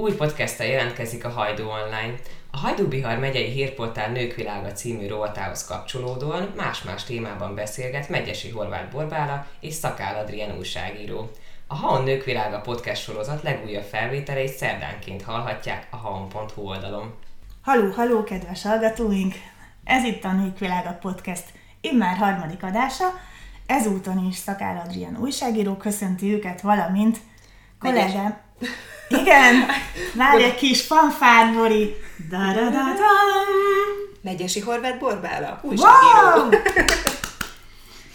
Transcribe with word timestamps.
Új 0.00 0.14
podcasttal 0.14 0.66
jelentkezik 0.66 1.24
a 1.24 1.28
Hajdú 1.28 1.62
Online. 1.62 2.14
A 2.50 2.58
Hajdú 2.58 2.88
Bihar 2.88 3.18
megyei 3.18 3.50
hírportál 3.50 4.10
Nőkvilága 4.10 4.72
című 4.72 5.06
rovatához 5.06 5.64
kapcsolódóan 5.64 6.52
más-más 6.56 7.04
témában 7.04 7.54
beszélget 7.54 8.08
Megyesi 8.08 8.48
Horváth 8.48 8.92
Borbála 8.92 9.46
és 9.60 9.74
Szakál 9.74 10.18
Adrien 10.18 10.58
újságíró. 10.58 11.30
A 11.66 11.74
Haon 11.74 12.04
Nőkvilága 12.04 12.60
podcast 12.60 13.02
sorozat 13.02 13.42
legújabb 13.42 13.82
felvételeit 13.82 14.52
szerdánként 14.52 15.22
hallhatják 15.22 15.86
a 15.90 15.96
haon.hu 15.96 16.62
oldalon. 16.62 17.14
Haló, 17.62 17.90
haló, 17.90 18.24
kedves 18.24 18.62
hallgatóink! 18.62 19.34
Ez 19.84 20.04
itt 20.04 20.24
a 20.24 20.32
Nőkvilága 20.32 20.98
podcast 21.00 21.44
immár 21.80 22.16
harmadik 22.16 22.62
adása, 22.62 23.04
ezúton 23.66 24.26
is 24.28 24.36
Szakál 24.36 24.82
Adrián 24.86 25.16
újságíró 25.20 25.76
köszönti 25.76 26.32
őket, 26.32 26.60
valamint 26.60 27.18
kollégám... 27.78 28.48
Igen, 29.08 29.54
várj 30.20 30.42
egy 30.42 30.54
kis 30.54 30.82
fanfár, 30.82 31.54
Bori. 31.54 31.94
Megyesi 34.22 34.60
Horváth 34.60 34.98
Borbála, 34.98 35.60
újságíró. 35.62 36.40
Wow! 36.40 36.48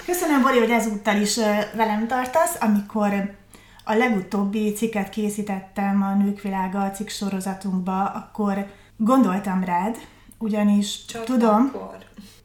Köszönöm, 0.05 0.41
Bori, 0.41 0.57
hogy 0.59 0.69
ezúttal 0.69 1.15
is 1.15 1.35
velem 1.75 2.07
tartasz, 2.07 2.57
amikor 2.59 3.35
a 3.83 3.93
legutóbbi 3.93 4.73
cikket 4.73 5.09
készítettem 5.09 6.01
a 6.01 6.23
Nők 6.23 6.41
Világa 6.41 6.91
cikk 6.91 7.07
sorozatunkba, 7.07 8.03
akkor 8.03 8.65
gondoltam 8.97 9.63
rád, 9.63 9.97
ugyanis 10.37 11.05
Csak 11.05 11.23
tudom, 11.23 11.71
akkor. 11.73 11.97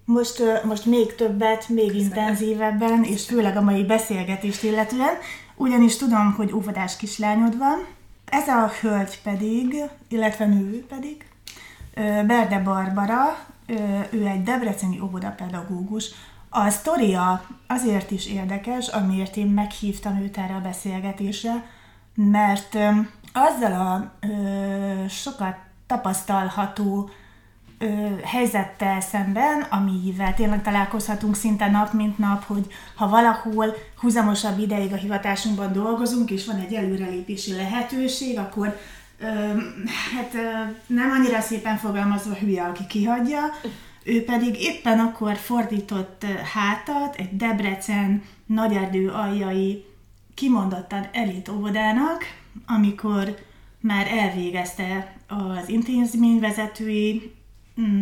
most, 0.05 0.43
most 0.65 0.85
még 0.85 1.15
többet, 1.15 1.69
még 1.69 1.95
intenzívebben, 1.95 3.05
és 3.05 3.27
főleg 3.27 3.57
a 3.57 3.61
mai 3.61 3.85
beszélgetést 3.85 4.63
illetően, 4.63 5.15
ugyanis 5.57 5.97
tudom, 5.97 6.35
hogy 6.37 6.53
óvodás 6.53 6.97
kislányod 6.97 7.59
van. 7.59 7.87
Ez 8.31 8.49
a 8.49 8.71
hölgy 8.81 9.21
pedig, 9.23 9.75
illetve 10.09 10.47
nő 10.47 10.87
pedig, 10.89 11.25
Berde 12.27 12.59
Barbara, 12.59 13.39
ő 14.11 14.27
egy 14.27 14.43
debreceni 14.43 15.01
óvodapedagógus. 15.01 16.11
A 16.49 16.71
sztoria 16.71 17.47
azért 17.67 18.11
is 18.11 18.27
érdekes, 18.27 18.89
amiért 18.89 19.37
én 19.37 19.47
meghívtam 19.47 20.21
őt 20.23 20.39
erre 20.39 20.55
a 20.55 20.61
beszélgetésre, 20.61 21.65
mert 22.15 22.79
azzal 23.33 23.73
a 23.73 24.13
sokat 25.09 25.57
tapasztalható 25.87 27.11
helyzettel 28.25 29.01
szemben, 29.01 29.61
amivel 29.71 30.35
tényleg 30.35 30.63
találkozhatunk 30.63 31.37
szinte 31.37 31.71
nap, 31.71 31.93
mint 31.93 32.19
nap, 32.19 32.45
hogy 32.45 32.67
ha 32.95 33.09
valahol 33.09 33.75
húzamosabb 33.97 34.59
ideig 34.59 34.93
a 34.93 34.97
hivatásunkban 34.97 35.73
dolgozunk, 35.73 36.31
és 36.31 36.47
van 36.47 36.61
egy 36.61 36.75
előrelépési 36.75 37.53
lehetőség, 37.53 38.39
akkor 38.39 38.79
ö, 39.19 39.27
hát 40.15 40.35
ö, 40.35 40.73
nem 40.87 41.11
annyira 41.11 41.41
szépen 41.41 41.77
fogalmazva 41.77 42.35
hülye, 42.35 42.63
aki 42.63 42.87
kihagyja, 42.87 43.41
ő 44.05 44.25
pedig 44.25 44.61
éppen 44.61 44.99
akkor 44.99 45.37
fordított 45.37 46.25
hátat 46.55 47.17
egy 47.17 47.37
Debrecen 47.37 48.23
nagyerdő 48.47 49.09
aljai 49.09 49.85
kimondottan 50.35 51.09
elit 51.13 51.49
óvodának, 51.49 52.25
amikor 52.67 53.37
már 53.81 54.07
elvégezte 54.07 55.17
az 55.29 55.69
intézményvezetői 55.69 57.33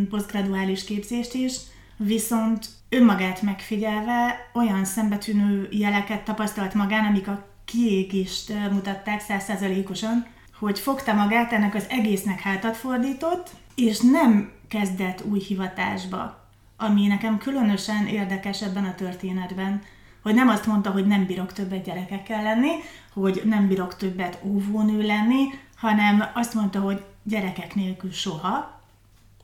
posztgraduális 0.09 0.85
képzést 0.85 1.35
is, 1.35 1.57
viszont 1.97 2.69
önmagát 2.89 3.43
megfigyelve 3.43 4.51
olyan 4.55 4.85
szembetűnő 4.85 5.69
jeleket 5.71 6.25
tapasztalt 6.25 6.75
magán, 6.75 7.07
amik 7.07 7.29
a 7.29 7.47
kiégést 7.65 8.53
mutatták 8.71 9.21
százszerzalékosan, 9.21 10.27
hogy 10.59 10.79
fogta 10.79 11.13
magát, 11.13 11.53
ennek 11.53 11.75
az 11.75 11.87
egésznek 11.89 12.41
hátat 12.41 12.77
fordított, 12.77 13.51
és 13.75 14.01
nem 14.01 14.53
kezdett 14.69 15.25
új 15.25 15.39
hivatásba, 15.41 16.49
ami 16.77 17.07
nekem 17.07 17.39
különösen 17.39 18.07
érdekes 18.07 18.63
ebben 18.63 18.85
a 18.85 18.95
történetben, 18.95 19.83
hogy 20.23 20.35
nem 20.35 20.49
azt 20.49 20.67
mondta, 20.67 20.91
hogy 20.91 21.07
nem 21.07 21.27
bírok 21.27 21.53
többet 21.53 21.85
gyerekekkel 21.85 22.43
lenni, 22.43 22.71
hogy 23.13 23.43
nem 23.45 23.69
bírok 23.69 23.97
többet 23.97 24.39
óvónő 24.45 25.03
lenni, 25.03 25.45
hanem 25.77 26.25
azt 26.35 26.55
mondta, 26.55 26.81
hogy 26.81 27.05
gyerekek 27.23 27.75
nélkül 27.75 28.13
soha, 28.13 28.78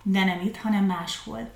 de 0.05 0.25
nem 0.25 0.41
itt, 0.41 0.57
hanem 0.57 0.85
máshol. 0.85 1.49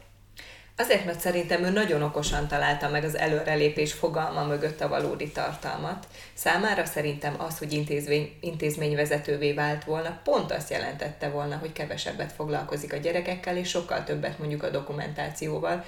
Azért, 0.80 1.04
mert 1.04 1.20
szerintem 1.20 1.64
ő 1.64 1.70
nagyon 1.70 2.02
okosan 2.02 2.48
találta 2.48 2.88
meg 2.88 3.04
az 3.04 3.16
előrelépés 3.16 3.92
fogalma 3.92 4.44
mögött 4.44 4.80
a 4.80 4.88
valódi 4.88 5.30
tartalmat. 5.30 6.06
Számára 6.34 6.84
szerintem 6.84 7.34
az, 7.38 7.58
hogy 7.58 7.72
intézmény, 7.72 8.32
intézményvezetővé 8.40 9.52
vált 9.52 9.84
volna, 9.84 10.20
pont 10.24 10.52
azt 10.52 10.70
jelentette 10.70 11.28
volna, 11.28 11.56
hogy 11.56 11.72
kevesebbet 11.72 12.32
foglalkozik 12.32 12.92
a 12.92 12.96
gyerekekkel, 12.96 13.56
és 13.56 13.68
sokkal 13.68 14.04
többet 14.04 14.38
mondjuk 14.38 14.62
a 14.62 14.70
dokumentációval, 14.70 15.84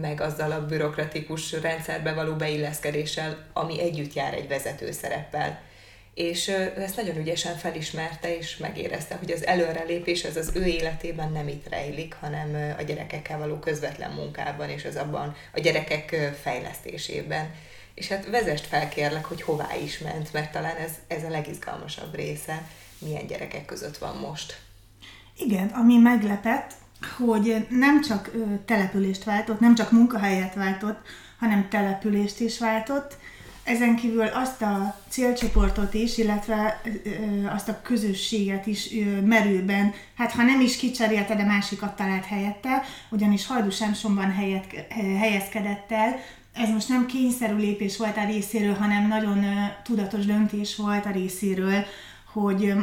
meg 0.00 0.20
azzal 0.20 0.52
a 0.52 0.66
bürokratikus 0.66 1.52
rendszerbe 1.52 2.12
való 2.12 2.34
beilleszkedéssel, 2.34 3.46
ami 3.52 3.80
együtt 3.80 4.12
jár 4.12 4.34
egy 4.34 4.48
vezető 4.48 4.90
szereppel 4.90 5.60
és 6.14 6.48
ő 6.48 6.72
ezt 6.76 6.96
nagyon 6.96 7.16
ügyesen 7.16 7.56
felismerte, 7.56 8.36
és 8.36 8.56
megérezte, 8.56 9.14
hogy 9.14 9.30
az 9.30 9.46
előrelépés 9.46 10.24
az 10.24 10.36
az 10.36 10.50
ő 10.54 10.64
életében 10.64 11.32
nem 11.32 11.48
itt 11.48 11.68
rejlik, 11.68 12.14
hanem 12.20 12.74
a 12.78 12.82
gyerekekkel 12.82 13.38
való 13.38 13.58
közvetlen 13.58 14.10
munkában, 14.10 14.68
és 14.68 14.84
az 14.84 14.96
abban 14.96 15.36
a 15.52 15.60
gyerekek 15.60 16.32
fejlesztésében. 16.42 17.54
És 17.94 18.08
hát 18.08 18.26
vezest 18.30 18.66
fel 18.66 18.88
kérlek, 18.88 19.24
hogy 19.24 19.42
hová 19.42 19.76
is 19.84 19.98
ment, 19.98 20.32
mert 20.32 20.52
talán 20.52 20.76
ez, 20.76 20.90
ez 21.06 21.24
a 21.24 21.28
legizgalmasabb 21.28 22.14
része, 22.14 22.68
milyen 22.98 23.26
gyerekek 23.26 23.64
között 23.64 23.98
van 23.98 24.16
most. 24.16 24.60
Igen, 25.36 25.68
ami 25.68 25.96
meglepett, 25.96 26.72
hogy 27.16 27.66
nem 27.70 28.02
csak 28.02 28.30
települést 28.64 29.24
váltott, 29.24 29.60
nem 29.60 29.74
csak 29.74 29.90
munkahelyet 29.90 30.54
váltott, 30.54 31.06
hanem 31.38 31.68
települést 31.68 32.40
is 32.40 32.58
váltott, 32.58 33.16
ezen 33.64 33.96
kívül 33.96 34.26
azt 34.26 34.62
a 34.62 34.96
célcsoportot 35.08 35.94
is, 35.94 36.18
illetve 36.18 36.80
ö, 37.04 37.46
azt 37.46 37.68
a 37.68 37.80
közösséget 37.82 38.66
is 38.66 38.92
ö, 38.92 39.20
merőben, 39.20 39.92
hát 40.16 40.32
ha 40.32 40.42
nem 40.42 40.60
is 40.60 40.76
kicserélte, 40.76 41.34
de 41.34 41.44
másikat 41.44 41.96
talált 41.96 42.24
helyette, 42.24 42.82
ugyanis 43.10 43.46
Hajdúsámsonban 43.46 44.32
helyet, 44.32 44.64
helyezkedett 45.18 45.92
el. 45.92 46.16
Ez 46.52 46.68
most 46.68 46.88
nem 46.88 47.06
kényszerű 47.06 47.56
lépés 47.56 47.96
volt 47.96 48.16
a 48.16 48.26
részéről, 48.26 48.74
hanem 48.74 49.08
nagyon 49.08 49.44
ö, 49.44 49.64
tudatos 49.84 50.24
döntés 50.24 50.76
volt 50.76 51.06
a 51.06 51.10
részéről, 51.10 51.84
hogy 52.32 52.74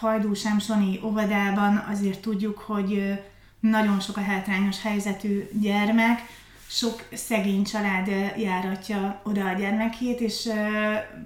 Hajdúsámsoni 0.00 1.00
óvodában 1.04 1.84
azért 1.90 2.20
tudjuk, 2.20 2.58
hogy 2.58 3.18
nagyon 3.60 4.00
sok 4.00 4.16
a 4.16 4.22
hátrányos 4.22 4.82
helyzetű 4.82 5.48
gyermek, 5.52 6.20
sok 6.68 7.08
szegény 7.12 7.64
család 7.64 8.06
járatja 8.36 9.20
oda 9.24 9.48
a 9.48 9.52
gyermekét, 9.52 10.20
és 10.20 10.48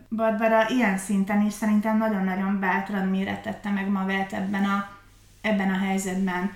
Barbara 0.09 0.69
ilyen 0.69 0.99
szinten 0.99 1.47
is 1.47 1.53
szerintem 1.53 1.99
nagyon-nagyon 1.99 2.61
bátran 2.61 3.09
méretette 3.09 3.71
meg 3.71 3.89
magát 3.89 4.33
ebben 4.33 4.65
a, 4.65 4.89
ebben 5.41 5.71
a 5.71 5.79
helyzetben. 5.79 6.53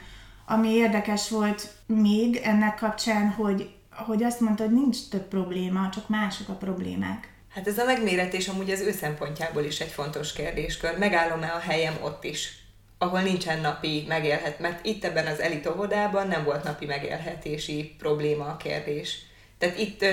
Ami 0.46 0.68
érdekes 0.68 1.28
volt 1.28 1.74
még 1.86 2.36
ennek 2.36 2.74
kapcsán, 2.74 3.28
hogy, 3.30 3.74
hogy 3.90 4.22
azt 4.22 4.40
mondta, 4.40 4.64
hogy 4.64 4.72
nincs 4.72 5.08
több 5.10 5.28
probléma, 5.28 5.88
csak 5.94 6.08
mások 6.08 6.48
a 6.48 6.54
problémák. 6.54 7.34
Hát 7.54 7.66
ez 7.66 7.78
a 7.78 7.84
megméretés 7.84 8.48
amúgy 8.48 8.70
az 8.70 8.80
ő 8.80 8.92
szempontjából 8.92 9.64
is 9.64 9.80
egy 9.80 9.90
fontos 9.90 10.32
kérdéskör. 10.32 10.98
Megállom-e 10.98 11.52
a 11.54 11.58
helyem 11.58 11.94
ott 12.02 12.24
is? 12.24 12.65
Ahol 12.98 13.20
nincsen 13.20 13.60
napi 13.60 14.04
megélhet, 14.08 14.58
mert 14.58 14.86
itt 14.86 15.04
ebben 15.04 15.26
az 15.26 15.40
elit 15.40 15.66
óvodában 15.66 16.28
nem 16.28 16.44
volt 16.44 16.64
napi 16.64 16.86
megélhetési 16.86 17.94
probléma 17.98 18.44
a 18.44 18.56
kérdés. 18.56 19.18
Tehát 19.58 19.78
itt 19.78 20.04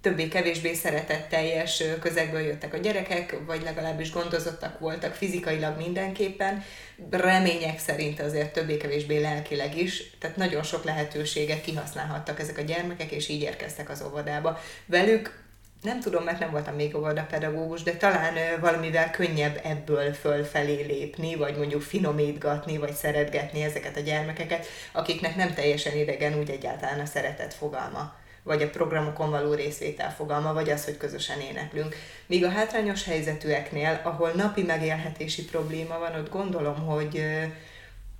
többé-kevésbé 0.00 0.74
szeretetteljes 0.74 1.82
közegből 2.00 2.40
jöttek 2.40 2.74
a 2.74 2.76
gyerekek, 2.76 3.36
vagy 3.46 3.62
legalábbis 3.62 4.12
gondozottak 4.12 4.78
voltak 4.78 5.14
fizikailag 5.14 5.76
mindenképpen, 5.76 6.64
remények 7.10 7.78
szerint 7.78 8.20
azért 8.20 8.52
többé-kevésbé 8.52 9.20
lelkileg 9.20 9.76
is, 9.76 10.10
tehát 10.18 10.36
nagyon 10.36 10.62
sok 10.62 10.84
lehetőséget 10.84 11.60
kihasználhattak 11.60 12.40
ezek 12.40 12.58
a 12.58 12.62
gyermekek, 12.62 13.10
és 13.10 13.28
így 13.28 13.42
érkeztek 13.42 13.90
az 13.90 14.02
óvodába. 14.02 14.60
Velük 14.86 15.49
nem 15.82 16.00
tudom, 16.00 16.24
mert 16.24 16.38
nem 16.38 16.50
voltam 16.50 16.74
még 16.74 16.96
pedagógus, 17.30 17.82
de 17.82 17.96
talán 17.96 18.60
valamivel 18.60 19.10
könnyebb 19.10 19.60
ebből 19.64 20.12
fölfelé 20.12 20.82
lépni, 20.82 21.34
vagy 21.34 21.56
mondjuk 21.56 21.82
finomítgatni, 21.82 22.78
vagy 22.78 22.92
szeretgetni 22.92 23.62
ezeket 23.62 23.96
a 23.96 24.00
gyermekeket, 24.00 24.66
akiknek 24.92 25.36
nem 25.36 25.54
teljesen 25.54 25.96
idegen 25.96 26.38
úgy 26.38 26.50
egyáltalán 26.50 27.00
a 27.00 27.06
szeretet 27.06 27.54
fogalma 27.54 28.18
vagy 28.42 28.62
a 28.62 28.70
programokon 28.70 29.30
való 29.30 29.54
részvétel 29.54 30.14
fogalma, 30.14 30.52
vagy 30.52 30.70
az, 30.70 30.84
hogy 30.84 30.96
közösen 30.96 31.40
éneklünk. 31.40 31.96
Míg 32.26 32.44
a 32.44 32.50
hátrányos 32.50 33.04
helyzetűeknél, 33.04 34.00
ahol 34.02 34.30
napi 34.30 34.62
megélhetési 34.62 35.44
probléma 35.44 35.98
van, 35.98 36.14
ott 36.14 36.30
gondolom, 36.30 36.86
hogy 36.86 37.24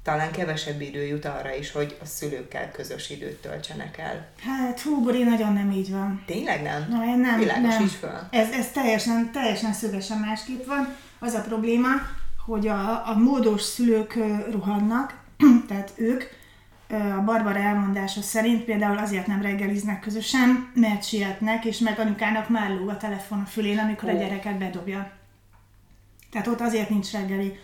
talán 0.03 0.31
kevesebb 0.31 0.81
idő 0.81 1.07
jut 1.07 1.25
arra 1.25 1.55
is, 1.55 1.73
hogy 1.73 1.99
a 2.03 2.05
szülőkkel 2.05 2.71
közös 2.71 3.11
időt 3.11 3.41
töltsenek 3.41 3.99
el. 3.99 4.29
Hát 4.41 4.81
hú, 4.81 5.03
Bori, 5.03 5.23
nagyon 5.23 5.53
nem 5.53 5.71
így 5.71 5.91
van. 5.91 6.23
Tényleg 6.27 6.63
nem? 6.63 6.87
Na, 6.91 7.05
én 7.05 7.19
nem, 7.19 7.39
Világos 7.39 7.75
nem. 7.75 7.85
is 7.85 7.95
föl. 7.95 8.19
Ez, 8.31 8.51
ez 8.51 8.71
teljesen, 8.71 9.31
teljesen 9.33 9.73
szögesen 9.73 10.19
másképp 10.19 10.67
van. 10.67 10.97
Az 11.19 11.35
a 11.35 11.41
probléma, 11.41 11.89
hogy 12.47 12.69
a, 12.69 13.09
a 13.09 13.15
módos 13.19 13.63
szülők 13.63 14.19
rohannak, 14.51 15.19
tehát 15.69 15.93
ők 15.97 16.23
a 17.17 17.23
Barbara 17.25 17.59
elmondása 17.59 18.23
szerint 18.23 18.65
például 18.65 18.99
azért 18.99 19.27
nem 19.27 19.43
reggeliznek 19.43 20.01
közösen, 20.01 20.71
mert 20.75 21.05
sietnek, 21.05 21.65
és 21.65 21.79
meg 21.79 21.99
anyukának 21.99 22.49
már 22.49 22.71
lóg 22.71 22.89
a 22.89 22.97
telefon 22.97 23.39
a 23.41 23.47
fülén, 23.47 23.79
amikor 23.79 24.09
oh. 24.09 24.15
a 24.15 24.19
gyereket 24.19 24.59
bedobja. 24.59 25.11
Tehát 26.31 26.47
ott 26.47 26.61
azért 26.61 26.91
nincs 26.91 27.13
reggeli. 27.13 27.59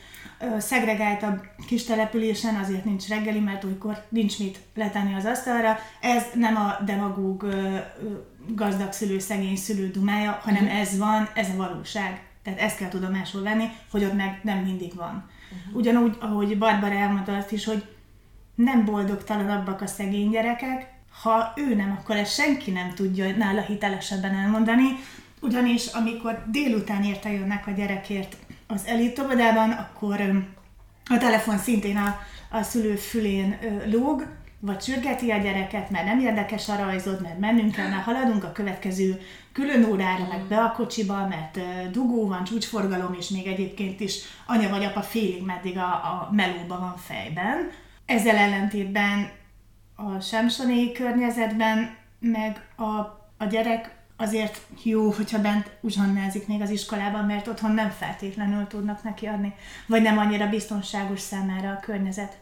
Szegregáltabb 0.58 1.44
kis 1.66 1.84
településen 1.84 2.54
azért 2.54 2.84
nincs 2.84 3.08
reggeli, 3.08 3.40
mert 3.40 3.64
olykor 3.64 4.04
nincs 4.08 4.38
mit 4.38 4.58
letenni 4.74 5.14
az 5.14 5.24
asztalra. 5.24 5.78
Ez 6.00 6.22
nem 6.34 6.56
a 6.56 6.84
demagóg 6.84 7.46
gazdag 8.48 8.92
szülő, 8.92 9.18
szegény 9.18 9.56
szülő 9.56 9.90
dumája, 9.90 10.38
hanem 10.42 10.64
uh-huh. 10.64 10.80
ez 10.80 10.98
van, 10.98 11.28
ez 11.34 11.48
a 11.48 11.56
valóság. 11.56 12.20
Tehát 12.42 12.60
ezt 12.60 12.76
kell 12.76 12.88
tudomásul 12.88 13.42
venni, 13.42 13.64
hogy 13.90 14.04
ott 14.04 14.16
meg 14.16 14.40
nem 14.42 14.58
mindig 14.58 14.94
van. 14.94 15.30
Uh-huh. 15.58 15.76
Ugyanúgy, 15.76 16.16
ahogy 16.20 16.58
Barbara 16.58 16.94
elmondta 16.94 17.36
azt 17.36 17.52
is, 17.52 17.64
hogy 17.64 17.84
nem 18.54 18.84
boldogtalanabbak 18.84 19.80
a 19.80 19.86
szegény 19.86 20.30
gyerekek, 20.30 20.94
ha 21.22 21.52
ő 21.56 21.74
nem, 21.74 21.96
akkor 22.00 22.16
ezt 22.16 22.34
senki 22.34 22.70
nem 22.70 22.94
tudja 22.94 23.36
nála 23.36 23.60
hitelesebben 23.60 24.34
elmondani, 24.34 24.84
ugyanis 25.40 25.86
amikor 25.86 26.44
délután 26.50 27.02
érte 27.02 27.32
jönnek 27.32 27.66
a 27.66 27.70
gyerekért 27.70 28.36
az 28.66 28.86
elitobodában, 28.86 29.70
akkor 29.70 30.20
a 31.04 31.18
telefon 31.18 31.58
szintén 31.58 31.96
a, 31.96 32.18
a 32.50 32.62
szülő 32.62 32.94
fülén 32.96 33.58
lóg, 33.90 34.26
vagy 34.60 34.82
sürgeti 34.82 35.30
a 35.30 35.38
gyereket, 35.38 35.90
mert 35.90 36.04
nem 36.04 36.18
érdekes 36.18 36.68
a 36.68 36.76
rajzod, 36.76 37.22
mert 37.22 37.38
mennünk 37.38 37.72
kell, 37.72 37.88
mert 37.88 38.02
haladunk 38.02 38.44
a 38.44 38.52
következő 38.52 39.20
külön 39.52 39.84
órára, 39.84 40.26
meg 40.28 40.40
be 40.40 40.56
a 40.56 40.72
kocsiba, 40.72 41.26
mert 41.28 41.58
dugó 41.90 42.26
van, 42.28 42.44
csúcsforgalom, 42.44 43.14
és 43.18 43.28
még 43.28 43.46
egyébként 43.46 44.00
is 44.00 44.18
anya 44.46 44.68
vagy 44.68 44.84
apa 44.84 45.02
félig 45.02 45.44
meddig 45.44 45.78
a, 45.78 45.86
a 45.86 46.28
melóba 46.32 46.78
van 46.78 46.96
fejben. 46.96 47.70
Ezzel 48.06 48.36
ellentétben 48.36 49.30
a 49.94 50.20
semsonéi 50.20 50.92
környezetben 50.92 51.96
meg 52.18 52.66
a, 52.76 52.84
a 53.38 53.44
gyerek 53.50 53.95
azért 54.16 54.60
jó, 54.82 55.10
hogyha 55.10 55.40
bent 55.40 55.70
uzsonnázik 55.80 56.46
még 56.46 56.60
az 56.60 56.70
iskolában, 56.70 57.24
mert 57.24 57.46
otthon 57.46 57.70
nem 57.70 57.90
feltétlenül 57.90 58.66
tudnak 58.66 59.02
neki 59.02 59.26
adni, 59.26 59.54
vagy 59.86 60.02
nem 60.02 60.18
annyira 60.18 60.48
biztonságos 60.48 61.20
számára 61.20 61.70
a 61.70 61.80
környezet. 61.80 62.38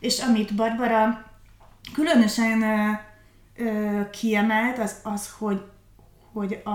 És 0.00 0.18
amit 0.18 0.54
Barbara 0.54 1.30
különösen 1.92 2.62
ö, 2.62 2.90
ö, 3.64 4.00
kiemelt, 4.10 4.78
az 4.78 5.00
az, 5.02 5.30
hogy 5.38 5.62
hogy 6.32 6.60
a, 6.64 6.70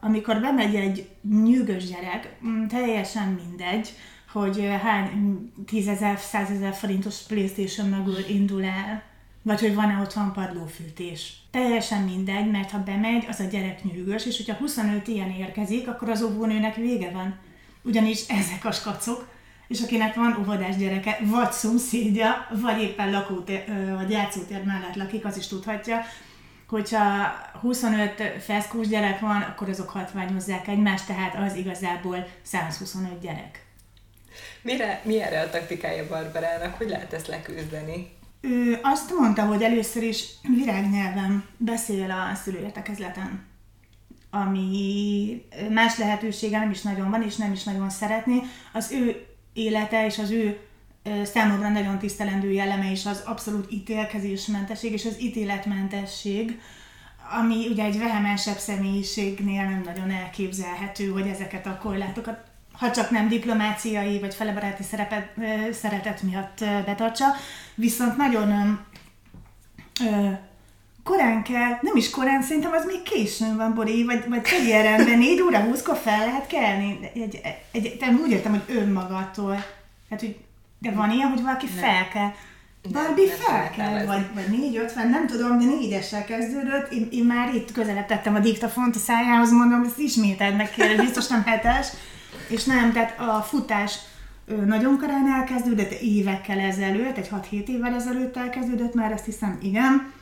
amikor 0.00 0.40
bemegy 0.40 0.74
egy 0.74 1.08
nyűgös 1.22 1.84
gyerek, 1.86 2.36
mm, 2.46 2.66
teljesen 2.66 3.28
mindegy, 3.28 3.92
hogy 4.32 4.68
hány 4.82 5.52
tízezer, 5.66 6.18
százezer 6.18 6.74
forintos 6.74 7.22
Playstation 7.22 7.88
mögül 7.88 8.18
indul 8.28 8.64
el, 8.64 9.02
vagy 9.46 9.60
hogy 9.60 9.74
van-e 9.74 10.00
otthon 10.00 10.32
padlófűtés. 10.32 11.32
Teljesen 11.50 12.02
mindegy, 12.02 12.50
mert 12.50 12.70
ha 12.70 12.78
bemegy, 12.78 13.24
az 13.28 13.40
a 13.40 13.44
gyerek 13.44 13.84
nyűgös, 13.84 14.26
és 14.26 14.36
hogyha 14.36 14.54
25 14.54 15.08
ilyen 15.08 15.30
érkezik, 15.30 15.88
akkor 15.88 16.08
az 16.08 16.22
óvónőnek 16.22 16.74
vége 16.74 17.10
van. 17.10 17.38
Ugyanis 17.82 18.28
ezek 18.28 18.64
a 18.64 18.72
skacok, 18.72 19.28
és 19.68 19.80
akinek 19.80 20.14
van 20.14 20.36
óvodás 20.38 20.76
gyereke, 20.76 21.18
vagy 21.22 21.52
szomszédja, 21.52 22.46
vagy 22.50 22.82
éppen 22.82 23.10
lakótér, 23.10 23.64
vagy 23.96 24.10
játszótér 24.10 24.62
mellett 24.62 24.94
lakik, 24.94 25.24
az 25.24 25.36
is 25.36 25.46
tudhatja, 25.46 26.00
hogyha 26.68 27.34
25 27.60 28.22
feszkós 28.40 28.88
gyerek 28.88 29.20
van, 29.20 29.42
akkor 29.42 29.68
azok 29.68 29.90
hatványozzák 29.90 30.68
egymást, 30.68 31.06
tehát 31.06 31.34
az 31.34 31.56
igazából 31.56 32.28
125 32.42 33.20
gyerek. 33.20 33.64
Mire, 34.62 35.00
mi 35.04 35.22
erre 35.22 35.40
a 35.40 35.50
taktikája 35.50 36.06
Barbarának? 36.08 36.74
Hogy 36.74 36.88
lehet 36.88 37.12
ezt 37.12 37.26
leküzdeni? 37.26 38.15
Ő 38.48 38.78
azt 38.82 39.12
mondta, 39.18 39.42
hogy 39.46 39.62
először 39.62 40.02
is 40.02 40.24
virágnyelven 40.56 41.44
beszél 41.56 42.10
a 42.10 42.34
szülőértekezleten, 42.34 43.44
ami 44.30 45.46
más 45.70 45.98
lehetősége 45.98 46.58
nem 46.58 46.70
is 46.70 46.82
nagyon 46.82 47.10
van, 47.10 47.22
és 47.22 47.36
nem 47.36 47.52
is 47.52 47.62
nagyon 47.64 47.90
szeretné. 47.90 48.42
Az 48.72 48.92
ő 48.92 49.26
élete 49.52 50.06
és 50.06 50.18
az 50.18 50.30
ő 50.30 50.58
számomra 51.24 51.68
nagyon 51.68 51.98
tisztelendő 51.98 52.50
jelleme 52.50 52.90
is 52.90 53.06
az 53.06 53.22
abszolút 53.24 53.72
ítélkezésmentesség 53.72 54.92
és 54.92 55.04
az 55.04 55.20
ítéletmentesség, 55.20 56.60
ami 57.40 57.68
ugye 57.68 57.84
egy 57.84 57.98
vehemensebb 57.98 58.58
személyiségnél 58.58 59.64
nem 59.64 59.82
nagyon 59.84 60.10
elképzelhető, 60.10 61.10
hogy 61.10 61.26
ezeket 61.26 61.66
a 61.66 61.78
korlátokat 61.82 62.45
ha 62.78 62.90
csak 62.90 63.10
nem 63.10 63.28
diplomáciai 63.28 64.18
vagy 64.20 64.34
felebaráti 64.34 64.82
szerepet, 64.82 65.28
szeretet 65.72 66.22
miatt 66.22 66.58
betartsa, 66.84 67.26
viszont 67.74 68.16
nagyon 68.16 68.80
ö, 70.04 70.28
korán 71.04 71.42
kell, 71.42 71.78
nem 71.80 71.96
is 71.96 72.10
korán, 72.10 72.42
szerintem 72.42 72.72
az 72.72 72.84
még 72.84 73.02
későn 73.02 73.56
van, 73.56 73.74
Bori, 73.74 74.04
vagy, 74.04 74.28
vagy 74.28 74.42
tegyelemben, 74.42 75.18
4 75.18 75.40
óra 75.40 75.64
20-kor 75.72 75.96
fel 75.96 76.18
lehet 76.18 76.46
kelni. 76.46 76.98
Egy, 77.14 77.40
egy, 77.72 77.96
egy, 78.00 78.14
úgy 78.22 78.30
értem, 78.30 78.52
hogy 78.52 78.76
önmagadtól. 78.76 79.64
Hát, 80.10 80.20
hogy 80.20 80.36
de 80.78 80.90
van 80.90 81.10
ilyen, 81.10 81.28
hogy 81.28 81.42
valaki 81.42 81.66
nem. 81.66 81.84
fel 81.84 82.08
kell. 82.08 82.30
Barbie 82.92 83.26
nem, 83.26 83.36
fel 83.36 83.70
kell, 83.70 83.92
nem, 83.92 84.06
vagy, 84.06 84.26
vagy 84.34 84.58
4 84.58 84.76
50, 84.76 85.08
nem 85.08 85.26
tudom, 85.26 85.58
de 85.58 85.64
négyessel 85.64 86.24
kezdődött. 86.24 86.92
Én, 86.92 87.08
én 87.10 87.24
már 87.24 87.54
itt 87.54 87.72
közelebb 87.72 88.06
tettem 88.06 88.34
a 88.34 88.38
diktafont 88.38 88.96
a 88.96 88.98
szájához, 88.98 89.50
mondom, 89.50 89.84
ezt 89.84 89.98
ismételd 89.98 90.56
meg 90.56 90.70
biztos 90.96 91.26
nem 91.26 91.44
hetes. 91.44 91.86
És 92.48 92.64
nem, 92.64 92.92
tehát 92.92 93.20
a 93.20 93.42
futás 93.42 93.98
nagyon 94.66 94.98
korán 94.98 95.32
elkezdődött, 95.32 95.90
évekkel 95.90 96.58
ezelőtt, 96.58 97.16
egy 97.16 97.28
6-7 97.50 97.66
évvel 97.66 97.94
ezelőtt 97.94 98.36
elkezdődött 98.36 98.94
már, 98.94 99.12
ezt 99.12 99.24
hiszem, 99.24 99.58
igen. 99.62 100.12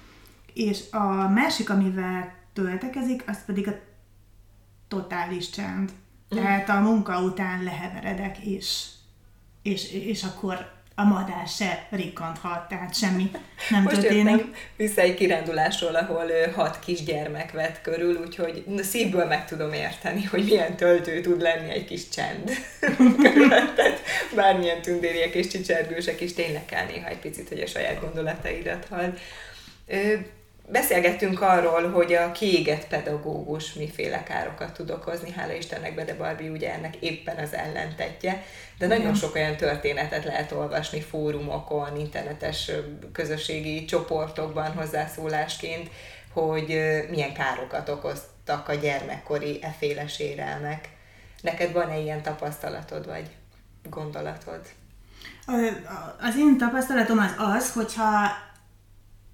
És 0.55 0.81
a 0.91 1.29
másik, 1.29 1.71
amivel 1.71 2.35
töltekezik, 2.53 3.25
az 3.27 3.45
pedig 3.47 3.69
a 3.69 3.81
totális 4.89 5.51
csend. 5.51 5.93
Mm. 6.35 6.37
Tehát 6.37 6.69
a 6.69 6.81
munka 6.81 7.21
után 7.21 7.63
leheveredek, 7.63 8.39
és, 8.39 8.89
és, 9.63 9.93
és 9.93 10.23
akkor 10.23 10.73
a 10.95 11.05
madár 11.05 11.47
se 11.47 11.87
rikkanthat, 11.91 12.69
tehát 12.69 12.95
semmi 12.95 13.31
nem 13.71 13.83
Most 13.83 14.01
történik. 14.01 14.45
Vissza 14.77 15.01
egy 15.01 15.15
kirándulásról, 15.15 15.95
ahol 15.95 16.27
hat 16.55 16.79
kisgyermek 16.79 17.53
vett 17.53 17.81
körül, 17.81 18.17
úgyhogy 18.17 18.65
szívből 18.83 19.27
meg 19.27 19.47
tudom 19.47 19.73
érteni, 19.73 20.25
hogy 20.25 20.45
milyen 20.45 20.77
töltő 20.77 21.21
tud 21.21 21.41
lenni 21.41 21.71
egy 21.71 21.85
kis 21.85 22.09
csend 22.09 22.51
körülötted. 23.23 24.01
Bármilyen 24.35 24.83
tündériek 24.83 25.35
és 25.35 25.47
csicsergősek 25.47 26.21
is 26.21 26.33
tényleg 26.33 26.65
kell 26.65 26.87
néha 26.87 27.09
egy 27.09 27.19
picit, 27.19 27.49
hogy 27.49 27.61
a 27.61 27.67
saját 27.67 28.01
gondolataidat 28.01 28.87
hall. 28.91 29.15
Beszélgettünk 30.69 31.41
arról, 31.41 31.91
hogy 31.91 32.13
a 32.13 32.33
kiégett 32.33 32.87
pedagógus 32.87 33.73
miféle 33.73 34.23
károkat 34.23 34.73
tud 34.73 34.91
okozni, 34.91 35.31
hála 35.31 35.53
Istennek 35.53 35.95
Bede 35.95 36.15
Barbie 36.15 36.51
ugye 36.51 36.73
ennek 36.73 36.97
éppen 36.97 37.37
az 37.37 37.53
ellentetje, 37.53 38.43
de 38.79 38.87
nagyon 38.87 39.15
sok 39.15 39.35
olyan 39.35 39.57
történetet 39.57 40.25
lehet 40.25 40.53
olvasni 40.53 41.01
fórumokon, 41.01 41.97
internetes 41.97 42.71
közösségi 43.13 43.85
csoportokban 43.85 44.73
hozzászólásként, 44.73 45.91
hogy 46.33 46.67
milyen 47.11 47.35
károkat 47.35 47.89
okoztak 47.89 48.69
a 48.69 48.75
gyermekkori 48.75 49.59
eféle 49.63 50.07
sérelmek. 50.07 50.89
Neked 51.43 51.73
van-e 51.73 51.99
ilyen 51.99 52.23
tapasztalatod, 52.23 53.07
vagy 53.07 53.27
gondolatod? 53.91 54.61
Az 56.21 56.37
én 56.39 56.59
tapasztalatom 56.59 57.19
az 57.19 57.35
az, 57.37 57.73
hogyha 57.73 58.09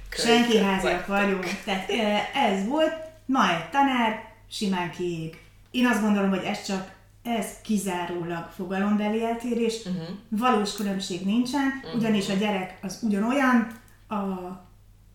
senki 0.10 0.58
háziak 0.58 1.08
vagyunk. 1.08 1.46
Tehát 1.64 1.90
ez 2.34 2.68
volt, 2.68 2.94
ma 3.26 3.50
egy 3.50 3.70
tanár 3.70 4.24
simán 4.52 4.92
kiég. 4.92 5.38
Én 5.72 5.86
azt 5.86 6.02
gondolom, 6.02 6.30
hogy 6.30 6.44
ez 6.44 6.66
csak 6.66 6.94
ez 7.24 7.48
kizárólag 7.64 8.50
fogalombeli 8.56 9.24
eltérés, 9.24 9.86
uh-huh. 9.86 10.16
valós 10.30 10.76
különbség 10.76 11.26
nincsen, 11.26 11.82
uh-huh. 11.84 12.00
ugyanis 12.00 12.30
a 12.30 12.34
gyerek 12.34 12.78
az 12.82 13.00
ugyanolyan, 13.02 13.84
a, 14.08 14.16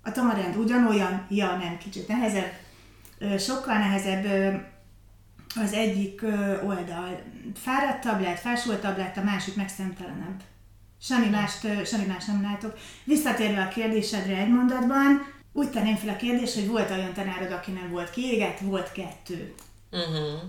a 0.02 0.12
tamarend 0.12 0.56
ugyanolyan, 0.56 1.26
ja 1.28 1.56
nem, 1.56 1.78
kicsit 1.78 2.08
nehezebb, 2.08 2.52
sokkal 3.38 3.78
nehezebb 3.78 4.24
az 5.60 5.72
egyik 5.72 6.22
oldal 6.64 7.22
fáradtabb 7.54 8.20
lett, 8.20 8.38
fásultabb 8.38 8.98
lett, 8.98 9.16
a 9.16 9.22
másik 9.22 9.56
meg 9.56 9.68
szemtelenebb. 9.68 10.40
Semmi 11.02 11.28
mást, 11.28 11.86
semmi 11.86 12.06
más 12.06 12.24
nem 12.24 12.42
látok. 12.42 12.78
Visszatérve 13.04 13.62
a 13.62 13.68
kérdésedre 13.68 14.36
egy 14.36 14.48
mondatban, 14.48 15.38
úgy 15.52 15.70
tenném 15.70 15.96
fel 15.96 16.08
a 16.08 16.16
kérdést, 16.16 16.54
hogy 16.54 16.68
volt 16.68 16.90
olyan 16.90 17.12
tanárod, 17.12 17.52
aki 17.52 17.70
nem 17.70 17.90
volt 17.90 18.10
kiégett, 18.10 18.58
volt 18.58 18.92
kettő. 18.92 19.54
Uh-huh. 19.90 20.40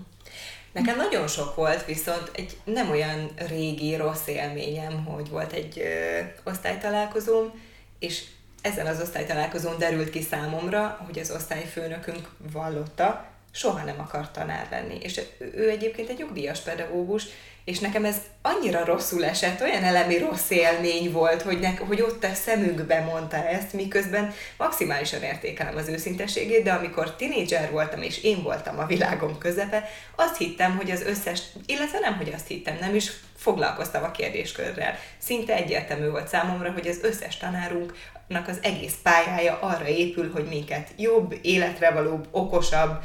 Nekem 0.72 0.96
nagyon 0.96 1.28
sok 1.28 1.54
volt, 1.54 1.84
viszont 1.84 2.30
egy 2.34 2.56
nem 2.64 2.90
olyan 2.90 3.30
régi 3.48 3.96
rossz 3.96 4.26
élményem, 4.26 5.04
hogy 5.04 5.28
volt 5.28 5.52
egy 5.52 5.78
ö, 5.78 6.20
osztálytalálkozóm, 6.50 7.50
és 8.02 8.24
ezen 8.62 8.86
az 8.86 9.00
osztálytalálkozón 9.00 9.78
derült 9.78 10.10
ki 10.10 10.22
számomra, 10.22 11.00
hogy 11.06 11.18
az 11.18 11.30
osztályfőnökünk 11.30 12.28
vallotta, 12.52 13.26
soha 13.50 13.84
nem 13.84 14.00
akart 14.00 14.32
tanár 14.32 14.66
lenni. 14.70 14.98
És 15.02 15.20
ő 15.38 15.68
egyébként 15.68 16.08
egy 16.08 16.18
nyugdíjas 16.18 16.60
pedagógus, 16.60 17.24
és 17.64 17.78
nekem 17.78 18.04
ez 18.04 18.16
annyira 18.42 18.84
rosszul 18.84 19.24
esett, 19.24 19.60
olyan 19.60 19.82
elemi 19.82 20.18
rossz 20.18 20.50
élmény 20.50 21.12
volt, 21.12 21.42
hogy, 21.42 21.60
ne, 21.60 21.70
hogy 21.76 22.00
ott 22.00 22.24
a 22.24 22.34
szemükbe 22.34 23.00
mondta 23.00 23.48
ezt, 23.48 23.72
miközben 23.72 24.34
maximálisan 24.56 25.22
értékelem 25.22 25.76
az 25.76 25.88
őszintességét, 25.88 26.62
de 26.62 26.72
amikor 26.72 27.16
tinédzser 27.16 27.70
voltam, 27.70 28.02
és 28.02 28.22
én 28.22 28.42
voltam 28.42 28.78
a 28.78 28.86
világom 28.86 29.38
közepe, 29.38 29.88
azt 30.16 30.36
hittem, 30.36 30.76
hogy 30.76 30.90
az 30.90 31.02
összes, 31.02 31.42
illetve 31.66 31.98
nem, 31.98 32.16
hogy 32.16 32.32
azt 32.34 32.46
hittem, 32.46 32.76
nem 32.80 32.94
is 32.94 33.10
foglalkoztam 33.36 34.02
a 34.02 34.10
kérdéskörrel. 34.10 34.98
Szinte 35.18 35.54
egyértelmű 35.54 36.08
volt 36.08 36.28
számomra, 36.28 36.72
hogy 36.72 36.86
az 36.86 36.98
összes 37.02 37.36
tanárunknak 37.36 38.48
az 38.48 38.58
egész 38.62 38.94
pályája 39.02 39.58
arra 39.60 39.86
épül, 39.86 40.32
hogy 40.32 40.44
minket 40.44 40.88
jobb, 40.96 41.34
életre 41.42 41.90
valóbb, 41.90 42.26
okosabb 42.30 43.02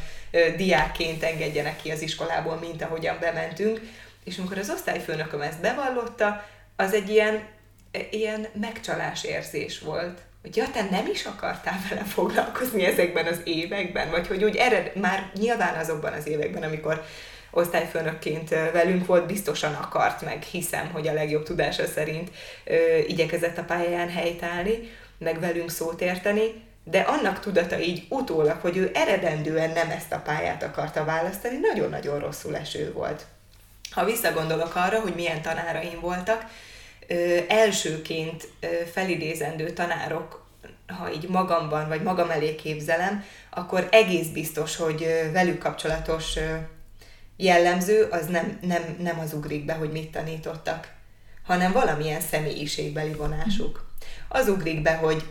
diákként 0.57 1.23
engedjenek 1.23 1.81
ki 1.81 1.91
az 1.91 2.01
iskolából, 2.01 2.55
mint 2.55 2.81
ahogyan 2.81 3.17
bementünk 3.19 3.81
és 4.27 4.37
amikor 4.37 4.57
az 4.57 4.69
osztályfőnököm 4.69 5.41
ezt 5.41 5.61
bevallotta, 5.61 6.43
az 6.75 6.93
egy 6.93 7.09
ilyen, 7.09 7.43
e, 7.91 7.99
ilyen 8.11 8.47
megcsalás 8.59 9.23
érzés 9.23 9.79
volt. 9.79 10.19
Hogy 10.41 10.55
ja, 10.55 10.71
te 10.71 10.87
nem 10.91 11.07
is 11.11 11.25
akartál 11.25 11.79
vele 11.89 12.03
foglalkozni 12.03 12.85
ezekben 12.85 13.25
az 13.25 13.41
években, 13.43 14.09
vagy 14.09 14.27
hogy 14.27 14.43
úgy 14.43 14.55
ered, 14.55 14.95
már 14.95 15.31
nyilván 15.33 15.79
azokban 15.79 16.13
az 16.13 16.27
években, 16.27 16.63
amikor 16.63 17.03
osztályfőnökként 17.51 18.49
velünk 18.49 19.05
volt, 19.05 19.25
biztosan 19.25 19.73
akart, 19.73 20.21
meg 20.21 20.41
hiszem, 20.41 20.91
hogy 20.91 21.07
a 21.07 21.13
legjobb 21.13 21.43
tudása 21.43 21.85
szerint 21.85 22.31
ö, 22.63 22.97
igyekezett 22.97 23.57
a 23.57 23.63
pályáján 23.63 24.09
helytállni, 24.09 24.79
meg 25.17 25.39
velünk 25.39 25.69
szót 25.69 26.01
érteni, 26.01 26.65
de 26.83 26.99
annak 26.99 27.39
tudata 27.39 27.79
így 27.79 28.05
utólag, 28.09 28.57
hogy 28.61 28.77
ő 28.77 28.91
eredendően 28.93 29.69
nem 29.69 29.89
ezt 29.89 30.13
a 30.13 30.21
pályát 30.21 30.63
akarta 30.63 31.05
választani, 31.05 31.57
nagyon-nagyon 31.57 32.19
rosszul 32.19 32.55
eső 32.55 32.91
volt. 32.93 33.25
Ha 33.91 34.05
visszagondolok 34.05 34.75
arra, 34.75 34.99
hogy 34.99 35.15
milyen 35.15 35.41
tanáraim 35.41 35.99
voltak, 35.99 36.45
ö, 37.07 37.37
elsőként 37.47 38.47
ö, 38.59 38.67
felidézendő 38.93 39.69
tanárok, 39.69 40.45
ha 40.87 41.11
így 41.11 41.27
magamban, 41.27 41.87
vagy 41.87 42.03
magam 42.03 42.29
elé 42.29 42.55
képzelem, 42.55 43.23
akkor 43.49 43.87
egész 43.91 44.27
biztos, 44.27 44.75
hogy 44.75 45.03
ö, 45.03 45.31
velük 45.31 45.57
kapcsolatos 45.57 46.35
ö, 46.35 46.55
jellemző 47.37 48.07
az 48.11 48.25
nem, 48.25 48.57
nem, 48.61 48.95
nem 48.99 49.19
az 49.19 49.33
ugrik 49.33 49.65
be, 49.65 49.73
hogy 49.73 49.91
mit 49.91 50.11
tanítottak, 50.11 50.93
hanem 51.43 51.71
valamilyen 51.71 52.21
személyiségbeli 52.21 53.13
vonásuk. 53.13 53.85
Az 54.27 54.47
ugrik 54.47 54.81
be, 54.81 54.95
hogy 54.95 55.23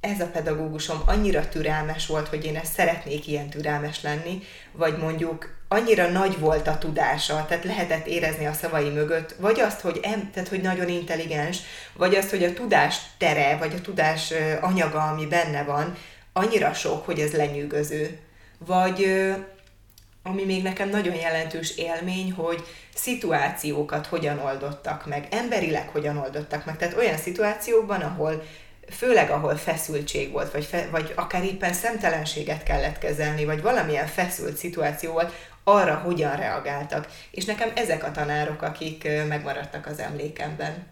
ez 0.00 0.20
a 0.20 0.26
pedagógusom 0.26 1.02
annyira 1.06 1.48
türelmes 1.48 2.06
volt, 2.06 2.28
hogy 2.28 2.44
én 2.44 2.56
ezt 2.56 2.72
szeretnék 2.72 3.26
ilyen 3.26 3.50
türelmes 3.50 4.02
lenni, 4.02 4.42
vagy 4.72 4.96
mondjuk 4.96 5.55
annyira 5.68 6.08
nagy 6.08 6.38
volt 6.38 6.66
a 6.66 6.78
tudása, 6.78 7.44
tehát 7.48 7.64
lehetett 7.64 8.06
érezni 8.06 8.46
a 8.46 8.52
szavai 8.52 8.88
mögött, 8.88 9.34
vagy 9.38 9.60
azt, 9.60 9.80
hogy, 9.80 10.00
em, 10.02 10.30
tehát, 10.32 10.48
hogy 10.48 10.60
nagyon 10.60 10.88
intelligens, 10.88 11.58
vagy 11.92 12.14
azt, 12.14 12.30
hogy 12.30 12.44
a 12.44 12.52
tudás 12.52 13.00
tere, 13.18 13.56
vagy 13.56 13.74
a 13.74 13.80
tudás 13.80 14.32
anyaga, 14.60 15.02
ami 15.02 15.26
benne 15.26 15.62
van, 15.62 15.96
annyira 16.32 16.72
sok, 16.72 17.04
hogy 17.04 17.18
ez 17.20 17.32
lenyűgöző. 17.32 18.18
Vagy 18.58 19.24
ami 20.22 20.44
még 20.44 20.62
nekem 20.62 20.88
nagyon 20.88 21.14
jelentős 21.14 21.76
élmény, 21.76 22.32
hogy 22.32 22.64
szituációkat 22.94 24.06
hogyan 24.06 24.38
oldottak 24.38 25.06
meg, 25.06 25.26
emberileg 25.30 25.88
hogyan 25.88 26.16
oldottak 26.16 26.64
meg. 26.64 26.76
Tehát 26.76 26.96
olyan 26.96 27.16
szituációkban, 27.16 28.00
ahol 28.00 28.42
főleg 28.90 29.30
ahol 29.30 29.56
feszültség 29.56 30.32
volt, 30.32 30.52
vagy, 30.52 30.64
fe, 30.64 30.88
vagy 30.90 31.12
akár 31.14 31.44
éppen 31.44 31.72
szemtelenséget 31.72 32.62
kellett 32.62 32.98
kezelni, 32.98 33.44
vagy 33.44 33.62
valamilyen 33.62 34.06
feszült 34.06 34.56
szituáció 34.56 35.12
volt, 35.12 35.32
arra 35.68 35.94
hogyan 35.94 36.36
reagáltak. 36.36 37.08
És 37.30 37.44
nekem 37.44 37.70
ezek 37.74 38.04
a 38.04 38.10
tanárok, 38.10 38.62
akik 38.62 39.08
megmaradtak 39.28 39.86
az 39.86 39.98
emlékemben. 39.98 40.86